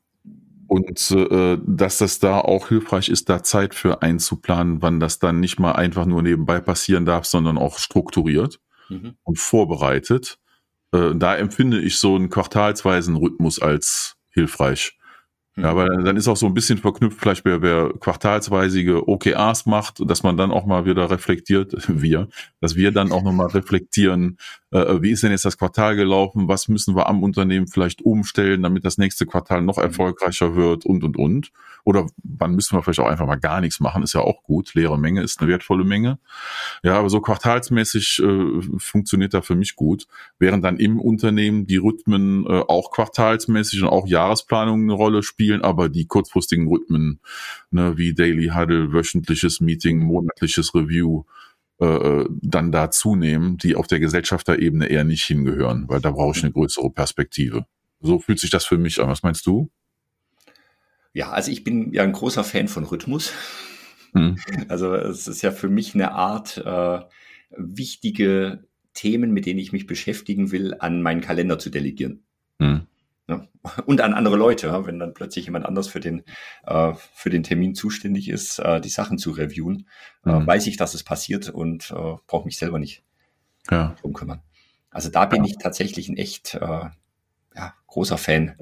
und 0.68 1.12
äh, 1.12 1.58
dass 1.66 1.98
das 1.98 2.20
da 2.20 2.40
auch 2.40 2.68
hilfreich 2.68 3.10
ist, 3.10 3.30
da 3.30 3.42
Zeit 3.42 3.74
für 3.74 4.04
einzuplanen, 4.04 4.84
wann 4.84 5.00
das 5.00 5.18
dann 5.18 5.40
nicht 5.40 5.60
mal 5.60 5.72
einfach 5.72 6.06
nur 6.06 6.22
nebenbei 6.22 6.60
passieren 6.60 7.06
darf, 7.06 7.26
sondern 7.26 7.58
auch 7.58 7.80
strukturiert 7.80 8.60
mhm. 8.90 9.16
und 9.24 9.40
vorbereitet. 9.40 10.38
Äh, 10.92 11.16
da 11.16 11.36
empfinde 11.36 11.80
ich 11.80 11.98
so 11.98 12.16
einen 12.16 12.30
quartalsweisen 12.30 13.16
Rhythmus 13.16 13.60
als 13.60 14.18
hilfreich. 14.30 14.99
Ja, 15.62 15.72
aber 15.72 15.88
dann 15.90 16.18
ist 16.18 16.28
auch 16.28 16.38
so 16.38 16.46
ein 16.46 16.54
bisschen 16.54 16.78
verknüpft, 16.78 17.20
vielleicht 17.20 17.46
wer, 17.46 17.62
wer 17.62 17.92
quartalsweisige 18.00 19.08
OKRs 19.08 19.66
macht, 19.66 20.02
dass 20.10 20.24
man 20.24 20.38
dann 20.38 20.52
auch 20.52 20.66
mal 20.66 20.86
wieder 20.86 21.10
reflektiert, 21.10 21.74
wir, 21.88 22.28
dass 22.62 22.76
wir 22.76 22.92
dann 22.92 23.12
auch 23.12 23.24
nochmal 23.24 23.48
reflektieren, 23.48 24.38
äh, 24.72 25.02
wie 25.02 25.12
ist 25.12 25.24
denn 25.24 25.32
jetzt 25.32 25.46
das 25.46 25.58
Quartal 25.58 25.96
gelaufen, 25.96 26.48
was 26.48 26.68
müssen 26.68 26.96
wir 26.96 27.08
am 27.08 27.24
Unternehmen 27.24 27.68
vielleicht 27.68 28.02
umstellen, 28.02 28.62
damit 28.62 28.86
das 28.86 28.98
nächste 28.98 29.26
Quartal 29.26 29.62
noch 29.62 29.78
mhm. 29.78 29.84
erfolgreicher 29.84 30.56
wird 30.56 30.86
und, 30.86 31.04
und, 31.04 31.18
und. 31.18 31.52
Oder 31.84 32.08
wann 32.24 32.56
müssen 32.56 32.78
wir 32.78 32.84
vielleicht 32.84 33.00
auch 33.00 33.08
einfach 33.08 33.26
mal 33.26 33.40
gar 33.40 33.62
nichts 33.62 33.80
machen, 33.80 34.04
ist 34.04 34.14
ja 34.14 34.22
auch 34.22 34.44
gut. 34.44 34.76
Leere 34.76 35.00
Menge 35.00 35.24
ist 35.24 35.40
eine 35.40 35.50
wertvolle 35.50 35.84
Menge. 35.84 36.20
Ja, 36.84 37.00
aber 37.00 37.10
so 37.10 37.20
quartalsmäßig 37.20 38.22
äh, 38.24 38.62
funktioniert 38.78 39.34
da 39.34 39.42
für 39.42 39.56
mich 39.56 39.76
gut. 39.76 40.06
Während 40.38 40.64
dann 40.64 40.78
im 40.78 41.00
Unternehmen 41.00 41.66
die 41.66 41.78
Rhythmen 41.78 42.46
äh, 42.46 42.64
auch 42.68 42.92
quartalsmäßig 42.92 43.82
und 43.82 43.90
auch 43.90 44.08
Jahresplanungen 44.08 44.90
eine 44.90 44.94
Rolle 44.94 45.24
spielen, 45.24 45.49
aber 45.56 45.90
die 45.90 46.06
kurzfristigen 46.06 46.68
Rhythmen, 46.68 47.20
ne, 47.72 47.98
wie 47.98 48.14
Daily 48.14 48.52
Huddle, 48.56 48.94
wöchentliches 48.94 49.60
Meeting, 49.62 50.00
monatliches 50.00 50.74
Review, 50.74 51.24
äh, 51.80 51.86
äh, 51.86 52.28
dann 52.42 52.72
da 52.72 52.92
zunehmen, 52.92 53.58
die 53.58 53.76
auf 53.76 53.88
der 53.88 54.00
Gesellschafterebene 54.00 54.88
eher 54.88 55.04
nicht 55.04 55.24
hingehören, 55.24 55.86
weil 55.88 56.02
da 56.02 56.12
brauche 56.12 56.38
ich 56.38 56.44
eine 56.44 56.52
größere 56.52 56.90
Perspektive. 56.90 57.66
So 58.02 58.20
fühlt 58.20 58.40
sich 58.40 58.50
das 58.50 58.66
für 58.66 58.78
mich 58.78 59.02
an. 59.02 59.10
Was 59.10 59.24
meinst 59.24 59.46
du? 59.46 59.70
Ja, 61.14 61.32
also 61.32 61.52
ich 61.52 61.64
bin 61.64 61.94
ja 61.94 62.04
ein 62.04 62.12
großer 62.12 62.44
Fan 62.44 62.68
von 62.68 62.84
Rhythmus. 62.84 63.34
Mhm. 64.14 64.38
Also 64.68 64.94
es 64.94 65.28
ist 65.28 65.42
ja 65.42 65.52
für 65.52 65.70
mich 65.70 65.96
eine 65.96 66.12
Art, 66.12 66.58
äh, 66.58 67.00
wichtige 67.56 68.66
Themen, 68.94 69.32
mit 69.32 69.46
denen 69.46 69.60
ich 69.60 69.72
mich 69.72 69.88
beschäftigen 69.88 70.52
will, 70.52 70.76
an 70.80 71.02
meinen 71.02 71.22
Kalender 71.22 71.60
zu 71.60 71.70
delegieren. 71.70 72.24
Mhm. 72.60 72.88
Ja. 73.30 73.46
Und 73.86 74.02
an 74.02 74.14
andere 74.14 74.36
Leute, 74.36 74.86
wenn 74.86 75.00
dann 75.00 75.14
plötzlich 75.14 75.46
jemand 75.46 75.66
anders 75.66 75.88
für 75.88 76.00
den, 76.00 76.24
äh, 76.66 76.94
für 77.14 77.30
den 77.30 77.44
Termin 77.44 77.76
zuständig 77.76 78.28
ist, 78.30 78.60
äh, 78.60 78.82
die 78.82 78.90
Sachen 78.90 79.18
zu 79.18 79.32
reviewen, 79.32 79.88
äh, 80.26 80.32
mhm. 80.32 80.48
weiß 80.48 80.68
ich, 80.68 80.78
dass 80.78 80.96
es 80.96 81.04
passiert 81.04 81.50
und 81.50 81.92
äh, 81.92 82.16
brauche 82.28 82.46
mich 82.46 82.58
selber 82.58 82.80
nicht 82.80 83.04
ja. 83.70 83.96
drum 84.02 84.14
kümmern. 84.14 84.42
Also 84.90 85.10
da 85.10 85.26
bin 85.26 85.44
ja. 85.44 85.52
ich 85.52 85.58
tatsächlich 85.58 86.10
ein 86.10 86.18
echt 86.18 86.56
äh, 86.56 86.90
ja, 87.56 87.74
großer 87.88 88.18
Fan 88.18 88.56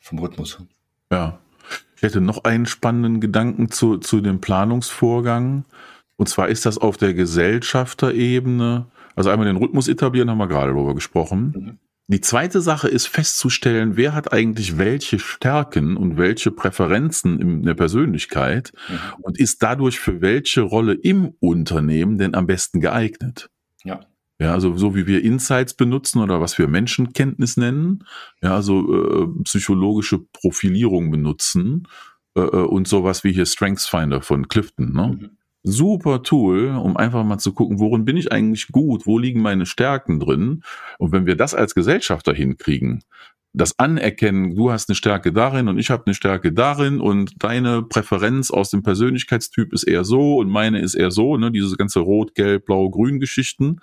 vom 0.00 0.18
Rhythmus. 0.18 0.58
Ja. 1.12 1.38
Ich 1.96 2.02
hätte 2.02 2.20
noch 2.20 2.44
einen 2.44 2.66
spannenden 2.66 3.20
Gedanken 3.20 3.70
zu, 3.70 3.98
zu 3.98 4.20
dem 4.20 4.40
Planungsvorgang. 4.40 5.64
Und 6.16 6.28
zwar 6.28 6.48
ist 6.48 6.66
das 6.66 6.78
auf 6.78 6.96
der 6.96 7.14
Gesellschafterebene. 7.14 8.86
Also 9.14 9.30
einmal 9.30 9.46
den 9.46 9.56
Rhythmus 9.56 9.88
etablieren, 9.88 10.30
haben 10.30 10.38
wir 10.38 10.46
gerade 10.46 10.72
darüber 10.72 10.94
gesprochen. 10.94 11.54
Mhm. 11.56 11.78
Die 12.10 12.22
zweite 12.22 12.62
Sache 12.62 12.88
ist 12.88 13.06
festzustellen, 13.06 13.98
wer 13.98 14.14
hat 14.14 14.32
eigentlich 14.32 14.78
welche 14.78 15.18
Stärken 15.18 15.98
und 15.98 16.16
welche 16.16 16.50
Präferenzen 16.50 17.38
in 17.38 17.62
der 17.64 17.74
Persönlichkeit 17.74 18.72
mhm. 18.88 18.98
und 19.20 19.38
ist 19.38 19.62
dadurch 19.62 20.00
für 20.00 20.22
welche 20.22 20.62
Rolle 20.62 20.94
im 20.94 21.34
Unternehmen 21.38 22.16
denn 22.16 22.34
am 22.34 22.46
besten 22.46 22.80
geeignet. 22.80 23.50
Ja. 23.84 24.00
Ja, 24.40 24.54
also 24.54 24.76
so 24.76 24.94
wie 24.94 25.06
wir 25.06 25.22
Insights 25.22 25.74
benutzen 25.74 26.20
oder 26.20 26.40
was 26.40 26.56
wir 26.58 26.66
Menschenkenntnis 26.66 27.56
nennen, 27.56 28.04
ja, 28.40 28.54
also 28.54 29.26
äh, 29.26 29.42
psychologische 29.42 30.20
Profilierung 30.20 31.10
benutzen 31.10 31.88
äh, 32.36 32.40
äh 32.40 32.64
und 32.64 32.88
sowas 32.88 33.22
wie 33.24 33.32
hier 33.32 33.46
StrengthsFinder 33.46 34.22
von 34.22 34.48
Clifton. 34.48 34.92
Ne? 34.92 35.18
Mhm. 35.20 35.37
Super 35.70 36.22
Tool, 36.22 36.70
um 36.70 36.96
einfach 36.96 37.24
mal 37.24 37.38
zu 37.38 37.52
gucken, 37.52 37.78
worin 37.78 38.04
bin 38.04 38.16
ich 38.16 38.32
eigentlich 38.32 38.68
gut, 38.68 39.06
wo 39.06 39.18
liegen 39.18 39.42
meine 39.42 39.66
Stärken 39.66 40.20
drin. 40.20 40.62
Und 40.98 41.12
wenn 41.12 41.26
wir 41.26 41.36
das 41.36 41.54
als 41.54 41.74
Gesellschafter 41.74 42.34
hinkriegen, 42.34 43.02
das 43.54 43.78
Anerkennen, 43.78 44.54
du 44.54 44.70
hast 44.70 44.88
eine 44.88 44.94
Stärke 44.94 45.32
darin 45.32 45.68
und 45.68 45.78
ich 45.78 45.90
habe 45.90 46.04
eine 46.06 46.14
Stärke 46.14 46.52
darin 46.52 47.00
und 47.00 47.42
deine 47.42 47.82
Präferenz 47.82 48.50
aus 48.50 48.70
dem 48.70 48.82
Persönlichkeitstyp 48.82 49.72
ist 49.72 49.84
eher 49.84 50.04
so 50.04 50.36
und 50.36 50.48
meine 50.48 50.80
ist 50.80 50.94
eher 50.94 51.10
so, 51.10 51.36
ne, 51.36 51.50
diese 51.50 51.76
ganze 51.76 52.00
Rot, 52.00 52.34
Gelb, 52.34 52.66
Blau, 52.66 52.90
Grün 52.90 53.20
Geschichten, 53.20 53.80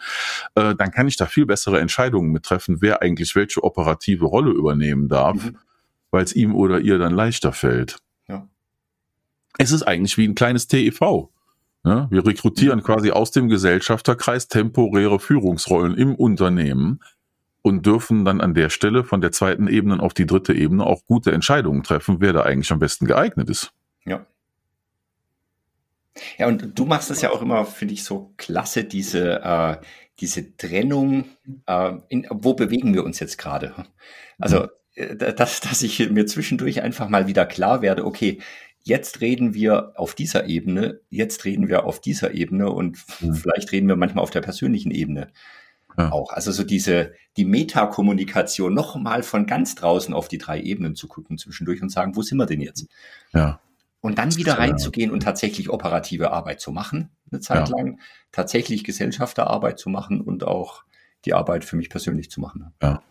äh, 0.56 0.76
dann 0.76 0.92
kann 0.92 1.08
ich 1.08 1.18
da 1.18 1.26
viel 1.26 1.46
bessere 1.46 1.80
Entscheidungen 1.80 2.32
mit 2.32 2.44
treffen, 2.44 2.78
wer 2.82 3.02
eigentlich 3.02 3.36
welche 3.36 3.64
operative 3.64 4.26
Rolle 4.26 4.52
übernehmen 4.52 5.10
darf, 5.10 5.44
mhm. 5.44 5.58
weil 6.12 6.24
es 6.24 6.36
ihm 6.36 6.56
oder 6.56 6.80
ihr 6.80 6.98
dann 7.00 7.14
leichter 7.14 7.52
fällt. 7.52 7.98
Ja. 8.28 8.48
Es 9.58 9.72
ist 9.72 9.84
eigentlich 9.84 10.18
wie 10.18 10.28
ein 10.28 10.36
kleines 10.36 10.68
TEV. 10.68 11.30
Ja, 11.86 12.08
wir 12.10 12.26
rekrutieren 12.26 12.80
mhm. 12.80 12.84
quasi 12.84 13.12
aus 13.12 13.30
dem 13.32 13.48
Gesellschafterkreis 13.48 14.48
temporäre 14.48 15.20
Führungsrollen 15.20 15.96
im 15.96 16.16
Unternehmen 16.16 17.00
und 17.62 17.86
dürfen 17.86 18.26
dann 18.26 18.42
an 18.42 18.56
der 18.56 18.70
Stelle 18.70 19.04
von 19.04 19.22
der 19.22 19.32
zweiten 19.32 19.68
Ebene 19.68 20.00
auf 20.00 20.14
die 20.14 20.26
dritte 20.26 20.54
Ebene 20.54 20.86
auch 20.86 21.06
gute 21.06 21.32
Entscheidungen 21.32 21.84
treffen, 21.84 22.18
wer 22.20 22.34
da 22.34 22.42
eigentlich 22.42 22.72
am 22.72 22.80
besten 22.80 23.06
geeignet 23.06 23.50
ist. 23.50 23.72
Ja. 24.06 24.26
Ja, 26.38 26.48
und 26.48 26.78
du 26.78 26.86
machst 26.86 27.12
es 27.12 27.22
ja 27.22 27.30
auch 27.32 27.42
immer, 27.42 27.66
finde 27.66 27.94
ich, 27.94 28.04
so 28.04 28.34
klasse, 28.38 28.84
diese, 28.84 29.44
äh, 29.44 29.78
diese 30.20 30.56
Trennung, 30.58 31.26
äh, 31.68 31.92
in, 32.08 32.26
wo 32.32 32.54
bewegen 32.54 32.94
wir 32.94 33.04
uns 33.04 33.20
jetzt 33.20 33.38
gerade? 33.38 33.74
Also, 34.40 34.62
mhm. 34.62 34.68
äh, 34.96 35.34
dass, 35.34 35.60
dass 35.60 35.82
ich 35.82 36.10
mir 36.10 36.26
zwischendurch 36.26 36.82
einfach 36.82 37.10
mal 37.10 37.28
wieder 37.28 37.46
klar 37.46 37.82
werde, 37.82 38.06
okay, 38.06 38.40
jetzt 38.86 39.20
reden 39.20 39.54
wir 39.54 39.94
auf 39.96 40.16
dieser 40.16 40.46
Ebene, 40.46 41.02
jetzt 41.10 41.44
reden 41.44 41.68
wir 41.68 41.86
auf 41.86 42.00
dieser 42.00 42.34
Ebene 42.34 42.72
und 42.72 43.04
mhm. 43.20 43.34
vielleicht 43.34 43.72
reden 43.72 43.88
wir 43.88 43.96
manchmal 43.96 44.24
auf 44.24 44.30
der 44.30 44.42
persönlichen 44.42 44.92
Ebene 44.92 45.28
ja. 45.98 46.12
auch. 46.12 46.32
Also 46.32 46.52
so 46.52 46.64
diese, 46.64 47.14
die 47.36 47.46
Metakommunikation 47.46 48.74
nochmal 48.74 49.24
von 49.24 49.48
ganz 49.48 49.76
draußen 49.76 50.14
auf 50.14 50.28
die 50.28 50.38
drei 50.38 50.62
Ebenen 50.62 50.96
zu 50.96 51.08
gucken 51.08 51.38
zwischendurch 51.38 51.82
und 51.82 51.90
sagen, 51.90 52.16
wo 52.16 52.22
sind 52.22 52.38
wir 52.38 52.46
denn 52.46 52.62
jetzt? 52.62 52.88
Ja. 53.34 53.60
Und 54.02 54.20
dann 54.20 54.36
wieder 54.36 54.60
reinzugehen 54.60 55.10
und 55.10 55.24
tatsächlich 55.24 55.72
operative 55.72 56.32
Arbeit 56.32 56.62
zu 56.62 56.72
machen, 56.72 57.10
eine 57.32 57.42
Zeit 57.42 57.70
ja. 57.70 57.76
lang, 57.76 58.00
tatsächlich 58.32 58.84
Gesellschafterarbeit 58.84 59.80
zu 59.80 59.90
machen 59.90 60.22
und 60.22 60.44
auch 60.44 60.84
die 61.26 61.34
Arbeit 61.34 61.66
für 61.66 61.76
mich 61.76 61.90
persönlich 61.90 62.30
zu 62.30 62.40
machen. 62.40 62.72
Ja. 62.84 63.02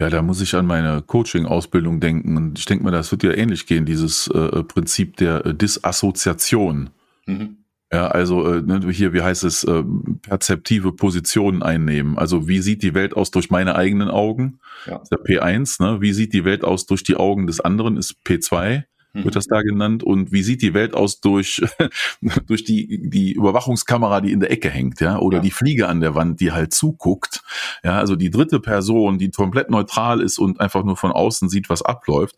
Ja, 0.00 0.08
da 0.08 0.22
muss 0.22 0.40
ich 0.40 0.54
an 0.54 0.66
meine 0.66 1.02
Coaching-Ausbildung 1.02 2.00
denken. 2.00 2.36
Und 2.38 2.58
ich 2.58 2.64
denke 2.64 2.84
mal, 2.84 2.90
das 2.90 3.10
wird 3.12 3.22
ja 3.22 3.32
ähnlich 3.32 3.66
gehen, 3.66 3.84
dieses 3.84 4.28
äh, 4.28 4.64
Prinzip 4.64 5.16
der 5.18 5.44
äh, 5.44 5.54
Disassoziation. 5.54 6.88
Mhm. 7.26 7.58
Ja, 7.92 8.06
also 8.06 8.50
äh, 8.50 8.62
ne, 8.62 8.80
hier, 8.90 9.12
wie 9.12 9.20
heißt 9.20 9.44
es, 9.44 9.62
äh, 9.64 9.82
perzeptive 10.22 10.92
Positionen 10.92 11.62
einnehmen. 11.62 12.16
Also 12.16 12.48
wie 12.48 12.60
sieht 12.60 12.82
die 12.82 12.94
Welt 12.94 13.14
aus 13.14 13.30
durch 13.30 13.50
meine 13.50 13.74
eigenen 13.74 14.08
Augen? 14.08 14.60
Ja. 14.86 15.02
ist 15.02 15.10
der 15.10 15.18
P1, 15.18 15.82
ne? 15.82 16.00
Wie 16.00 16.14
sieht 16.14 16.32
die 16.32 16.46
Welt 16.46 16.64
aus 16.64 16.86
durch 16.86 17.02
die 17.02 17.16
Augen 17.16 17.46
des 17.46 17.60
anderen? 17.60 17.98
Ist 17.98 18.16
P2 18.24 18.76
mhm. 18.78 18.84
Wird 19.12 19.36
das 19.36 19.46
da 19.46 19.62
genannt. 19.62 20.02
Und 20.02 20.32
wie 20.32 20.42
sieht 20.42 20.62
die 20.62 20.74
Welt 20.74 20.94
aus 20.94 21.20
durch, 21.20 21.62
durch 22.46 22.64
die, 22.64 23.08
die 23.08 23.32
Überwachungskamera, 23.32 24.20
die 24.20 24.32
in 24.32 24.40
der 24.40 24.50
Ecke 24.50 24.70
hängt, 24.70 25.00
ja, 25.00 25.18
oder 25.18 25.38
ja. 25.38 25.42
die 25.42 25.50
Fliege 25.50 25.88
an 25.88 26.00
der 26.00 26.14
Wand, 26.14 26.40
die 26.40 26.52
halt 26.52 26.72
zuguckt. 26.72 27.42
Ja, 27.84 27.98
also 27.98 28.16
die 28.16 28.30
dritte 28.30 28.60
Person, 28.60 29.18
die 29.18 29.30
komplett 29.30 29.70
neutral 29.70 30.20
ist 30.20 30.38
und 30.38 30.60
einfach 30.60 30.84
nur 30.84 30.96
von 30.96 31.12
außen 31.12 31.48
sieht, 31.48 31.68
was 31.70 31.82
abläuft 31.82 32.36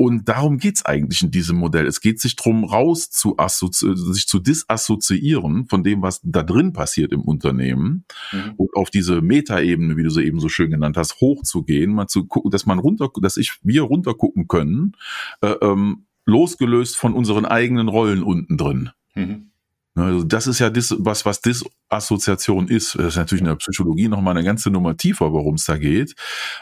Und 0.00 0.28
darum 0.28 0.58
geht's 0.58 0.86
eigentlich 0.86 1.22
in 1.22 1.32
diesem 1.32 1.56
Modell. 1.56 1.84
Es 1.84 2.00
geht 2.00 2.20
sich 2.20 2.36
drum 2.36 2.62
raus 2.62 3.10
zu 3.10 3.36
sich 3.36 4.28
zu 4.28 4.38
disassoziieren 4.38 5.66
von 5.66 5.82
dem, 5.82 6.02
was 6.02 6.20
da 6.22 6.44
drin 6.44 6.72
passiert 6.72 7.12
im 7.12 7.22
Unternehmen 7.22 8.04
mhm. 8.30 8.54
und 8.56 8.76
auf 8.76 8.90
diese 8.90 9.20
Metaebene, 9.20 9.96
wie 9.96 10.04
du 10.04 10.10
sie 10.10 10.22
eben 10.22 10.38
so 10.38 10.48
schön 10.48 10.70
genannt 10.70 10.96
hast, 10.96 11.20
hochzugehen, 11.20 11.92
mal 11.92 12.06
zu 12.06 12.26
gucken, 12.26 12.52
dass 12.52 12.64
man 12.64 12.78
runter, 12.78 13.10
dass 13.20 13.36
ich, 13.36 13.58
wir 13.64 13.82
runtergucken 13.82 14.46
können, 14.46 14.92
äh, 15.40 15.56
ähm, 15.62 16.06
losgelöst 16.26 16.96
von 16.96 17.12
unseren 17.12 17.44
eigenen 17.44 17.88
Rollen 17.88 18.22
unten 18.22 18.56
drin. 18.56 18.90
Mhm. 19.16 19.50
Ne, 19.98 20.04
also 20.04 20.22
das 20.22 20.46
ist 20.46 20.60
ja 20.60 20.70
das, 20.70 20.94
was, 20.96 21.24
was 21.24 21.40
Disassoziation 21.40 22.68
ist. 22.68 22.94
Das 22.94 23.06
ist 23.06 23.16
natürlich 23.16 23.40
in 23.42 23.48
der 23.48 23.56
Psychologie 23.56 24.06
nochmal 24.06 24.36
eine 24.36 24.46
ganze 24.46 24.70
Nummer 24.70 24.96
tiefer, 24.96 25.32
worum 25.32 25.56
es 25.56 25.64
da 25.64 25.76
geht. 25.76 26.14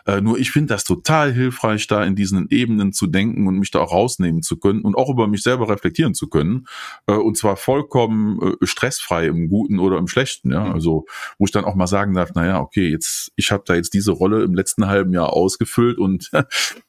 Äh, 0.06 0.22
nur 0.22 0.38
ich 0.38 0.50
finde 0.50 0.72
das 0.72 0.84
total 0.84 1.34
hilfreich, 1.34 1.86
da 1.86 2.02
in 2.02 2.16
diesen 2.16 2.48
Ebenen 2.48 2.94
zu 2.94 3.06
denken 3.06 3.46
und 3.46 3.58
mich 3.58 3.70
da 3.70 3.80
auch 3.80 3.92
rausnehmen 3.92 4.40
zu 4.40 4.56
können 4.56 4.80
und 4.80 4.96
auch 4.96 5.10
über 5.10 5.28
mich 5.28 5.42
selber 5.42 5.68
reflektieren 5.68 6.14
zu 6.14 6.28
können. 6.28 6.66
Äh, 7.06 7.12
und 7.12 7.36
zwar 7.36 7.56
vollkommen 7.56 8.40
äh, 8.40 8.66
stressfrei 8.66 9.26
im 9.26 9.50
Guten 9.50 9.80
oder 9.80 9.98
im 9.98 10.08
Schlechten. 10.08 10.50
Ja? 10.50 10.64
Mhm. 10.64 10.72
Also, 10.72 11.04
wo 11.38 11.44
ich 11.44 11.52
dann 11.52 11.66
auch 11.66 11.74
mal 11.74 11.86
sagen 11.86 12.14
darf, 12.14 12.32
naja, 12.32 12.60
okay, 12.60 12.88
jetzt, 12.88 13.32
ich 13.36 13.52
habe 13.52 13.64
da 13.66 13.74
jetzt 13.74 13.92
diese 13.92 14.12
Rolle 14.12 14.44
im 14.44 14.54
letzten 14.54 14.86
halben 14.86 15.12
Jahr 15.12 15.34
ausgefüllt 15.34 15.98
und 15.98 16.30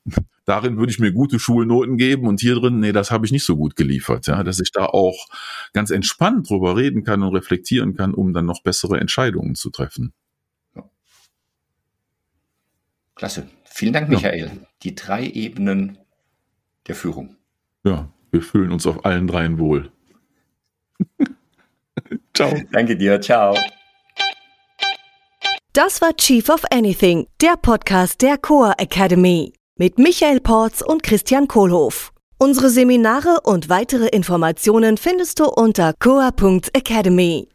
darin 0.48 0.78
würde 0.78 0.92
ich 0.92 0.98
mir 0.98 1.12
gute 1.12 1.40
Schulnoten 1.40 1.98
geben 1.98 2.26
und 2.26 2.40
hier 2.40 2.56
drin, 2.56 2.80
nee, 2.80 2.94
das 2.94 3.12
habe 3.12 3.26
ich 3.26 3.32
nicht 3.32 3.46
so 3.46 3.56
gut 3.56 3.76
geliefert. 3.76 4.28
Ja, 4.28 4.44
dass 4.44 4.60
ich 4.60 4.72
da 4.72 4.86
auch 4.86 5.28
ganz 5.74 5.92
entspannt 5.92 6.50
drüber 6.50 6.76
reden 6.76 7.04
kann 7.04 7.22
und 7.22 7.36
reflektieren 7.36 7.96
kann, 7.96 8.14
um 8.14 8.34
dann 8.34 8.46
noch 8.46 8.64
bessere 8.64 9.00
Entscheidungen 9.00 9.54
zu 9.56 9.70
treffen. 9.70 10.14
Klasse. 13.14 13.48
Vielen 13.66 13.94
Dank, 13.94 14.10
Michael. 14.10 14.46
Ja. 14.46 14.68
Die 14.84 14.96
drei 14.96 15.28
Ebenen 15.28 15.98
der 16.88 16.96
Führung. 16.96 17.36
Ja, 17.84 18.10
wir 18.32 18.42
fühlen 18.42 18.72
uns 18.72 18.88
auf 18.88 19.06
allen 19.06 19.28
dreien 19.28 19.60
wohl. 19.60 19.92
ciao. 22.34 22.54
Danke 22.72 22.96
dir. 22.96 23.20
Ciao. 23.20 23.58
Das 25.74 26.02
war 26.02 26.16
Chief 26.16 26.48
of 26.50 26.64
Anything, 26.72 27.28
der 27.42 27.56
Podcast 27.58 28.22
der 28.22 28.38
Coa 28.38 28.74
Academy 28.78 29.54
mit 29.78 29.98
Michael 29.98 30.40
Porz 30.40 30.82
und 30.82 31.04
Christian 31.04 31.48
Kohlhoff. 31.48 32.12
Unsere 32.40 32.70
Seminare 32.70 33.42
und 33.44 33.70
weitere 33.70 34.08
Informationen 34.08 34.98
findest 34.98 35.40
du 35.40 35.46
unter 35.46 35.94
coa.academy. 36.00 37.48